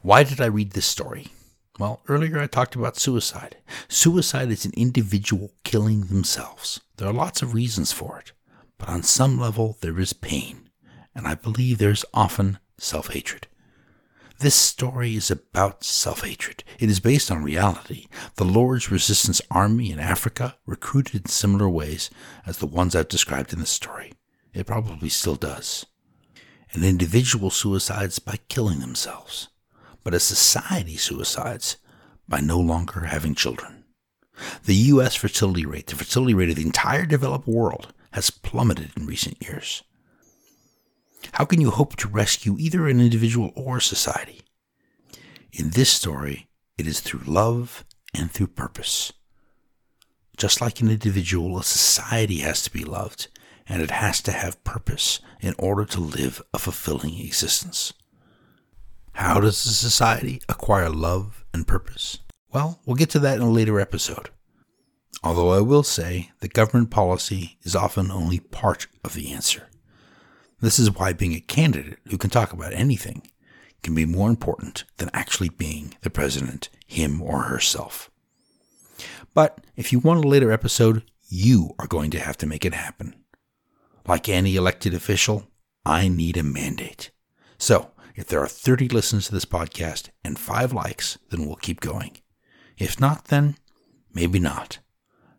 Why 0.02 0.24
did 0.24 0.40
I 0.40 0.46
read 0.46 0.72
this 0.72 0.86
story? 0.86 1.28
Well, 1.78 2.02
earlier 2.08 2.38
I 2.38 2.46
talked 2.46 2.74
about 2.74 2.96
suicide. 2.96 3.56
Suicide 3.88 4.50
is 4.50 4.64
an 4.64 4.72
individual 4.76 5.52
killing 5.64 6.02
themselves. 6.02 6.80
There 6.96 7.08
are 7.08 7.14
lots 7.14 7.40
of 7.42 7.54
reasons 7.54 7.92
for 7.92 8.18
it, 8.18 8.32
but 8.78 8.88
on 8.88 9.02
some 9.02 9.38
level 9.38 9.78
there 9.80 9.98
is 9.98 10.12
pain 10.12 10.68
and 11.14 11.26
I 11.26 11.34
believe 11.34 11.78
there's 11.78 12.04
often 12.14 12.58
self 12.78 13.12
hatred. 13.12 13.46
This 14.38 14.54
story 14.54 15.14
is 15.14 15.30
about 15.30 15.84
self 15.84 16.24
hatred. 16.24 16.64
It 16.78 16.90
is 16.90 17.00
based 17.00 17.30
on 17.30 17.44
reality. 17.44 18.06
The 18.36 18.44
Lord's 18.44 18.90
Resistance 18.90 19.40
Army 19.50 19.92
in 19.92 20.00
Africa 20.00 20.56
recruited 20.66 21.22
in 21.22 21.28
similar 21.28 21.68
ways 21.68 22.10
as 22.46 22.58
the 22.58 22.66
ones 22.66 22.96
I've 22.96 23.08
described 23.08 23.52
in 23.52 23.60
this 23.60 23.70
story. 23.70 24.12
It 24.52 24.66
probably 24.66 25.08
still 25.08 25.36
does. 25.36 25.86
An 26.72 26.84
individual 26.84 27.50
suicides 27.50 28.18
by 28.18 28.38
killing 28.48 28.80
themselves, 28.80 29.48
but 30.04 30.14
a 30.14 30.20
society 30.20 30.96
suicides 30.96 31.76
by 32.28 32.40
no 32.40 32.58
longer 32.58 33.00
having 33.00 33.34
children. 33.34 33.84
The 34.64 34.74
U.S. 34.74 35.14
fertility 35.14 35.66
rate, 35.66 35.88
the 35.88 35.96
fertility 35.96 36.34
rate 36.34 36.50
of 36.50 36.56
the 36.56 36.62
entire 36.62 37.06
developed 37.06 37.46
world, 37.46 37.92
has 38.12 38.30
plummeted 38.30 38.90
in 38.96 39.06
recent 39.06 39.42
years. 39.42 39.82
How 41.32 41.44
can 41.44 41.60
you 41.60 41.70
hope 41.70 41.96
to 41.96 42.08
rescue 42.08 42.56
either 42.58 42.88
an 42.88 43.00
individual 43.00 43.52
or 43.54 43.80
society? 43.80 44.42
In 45.52 45.70
this 45.70 45.90
story, 45.90 46.48
it 46.78 46.86
is 46.86 47.00
through 47.00 47.22
love 47.26 47.84
and 48.14 48.30
through 48.30 48.48
purpose. 48.48 49.12
Just 50.36 50.60
like 50.60 50.80
an 50.80 50.90
individual, 50.90 51.58
a 51.58 51.62
society 51.62 52.38
has 52.38 52.62
to 52.62 52.72
be 52.72 52.84
loved, 52.84 53.28
and 53.68 53.82
it 53.82 53.90
has 53.90 54.20
to 54.22 54.32
have 54.32 54.64
purpose 54.64 55.20
in 55.40 55.54
order 55.58 55.84
to 55.84 56.00
live 56.00 56.42
a 56.52 56.58
fulfilling 56.58 57.18
existence. 57.20 57.92
How 59.14 59.40
does 59.40 59.64
a 59.66 59.74
society 59.74 60.40
acquire 60.48 60.88
love 60.88 61.44
and 61.52 61.66
purpose? 61.66 62.18
Well, 62.52 62.80
we'll 62.84 62.96
get 62.96 63.10
to 63.10 63.18
that 63.20 63.36
in 63.36 63.42
a 63.42 63.50
later 63.50 63.78
episode. 63.78 64.30
Although 65.22 65.52
I 65.52 65.60
will 65.60 65.82
say 65.82 66.30
that 66.40 66.54
government 66.54 66.90
policy 66.90 67.58
is 67.62 67.76
often 67.76 68.10
only 68.10 68.40
part 68.40 68.86
of 69.04 69.14
the 69.14 69.32
answer. 69.32 69.68
This 70.60 70.78
is 70.78 70.90
why 70.90 71.12
being 71.12 71.34
a 71.34 71.40
candidate 71.40 71.98
who 72.08 72.18
can 72.18 72.30
talk 72.30 72.52
about 72.52 72.72
anything 72.72 73.22
can 73.82 73.94
be 73.94 74.06
more 74.06 74.30
important 74.30 74.84
than 74.96 75.10
actually 75.12 75.48
being 75.48 75.94
the 76.02 76.10
president, 76.10 76.68
him 76.86 77.20
or 77.20 77.42
herself. 77.42 78.10
But 79.34 79.64
if 79.76 79.92
you 79.92 79.98
want 79.98 80.24
a 80.24 80.28
later 80.28 80.52
episode, 80.52 81.04
you 81.28 81.74
are 81.78 81.86
going 81.86 82.10
to 82.12 82.20
have 82.20 82.36
to 82.38 82.46
make 82.46 82.64
it 82.64 82.74
happen. 82.74 83.14
Like 84.06 84.28
any 84.28 84.56
elected 84.56 84.94
official, 84.94 85.48
I 85.86 86.08
need 86.08 86.36
a 86.36 86.42
mandate. 86.42 87.10
So, 87.58 87.91
if 88.14 88.26
there 88.26 88.40
are 88.40 88.48
30 88.48 88.88
listens 88.88 89.26
to 89.26 89.32
this 89.32 89.44
podcast 89.44 90.08
and 90.24 90.38
5 90.38 90.72
likes, 90.72 91.18
then 91.30 91.46
we'll 91.46 91.56
keep 91.56 91.80
going. 91.80 92.18
If 92.78 93.00
not, 93.00 93.26
then 93.26 93.56
maybe 94.12 94.38
not. 94.38 94.78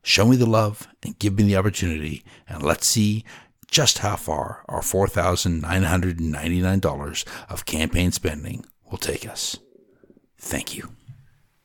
Show 0.02 0.26
me 0.26 0.36
the 0.36 0.46
love 0.46 0.90
and 1.02 1.18
give 1.20 1.38
me 1.38 1.44
the 1.44 1.56
opportunity, 1.56 2.26
and 2.48 2.62
let's 2.62 2.86
see 2.86 3.24
just 3.68 4.00
how 4.00 4.18
far 4.18 4.66
our 4.68 4.82
$4,999 4.82 7.26
of 7.50 7.66
campaign 7.66 8.12
spending 8.12 8.66
will 8.90 8.98
take 8.98 9.26
us. 9.28 9.58
Thank 10.38 10.76
you. 10.76 10.90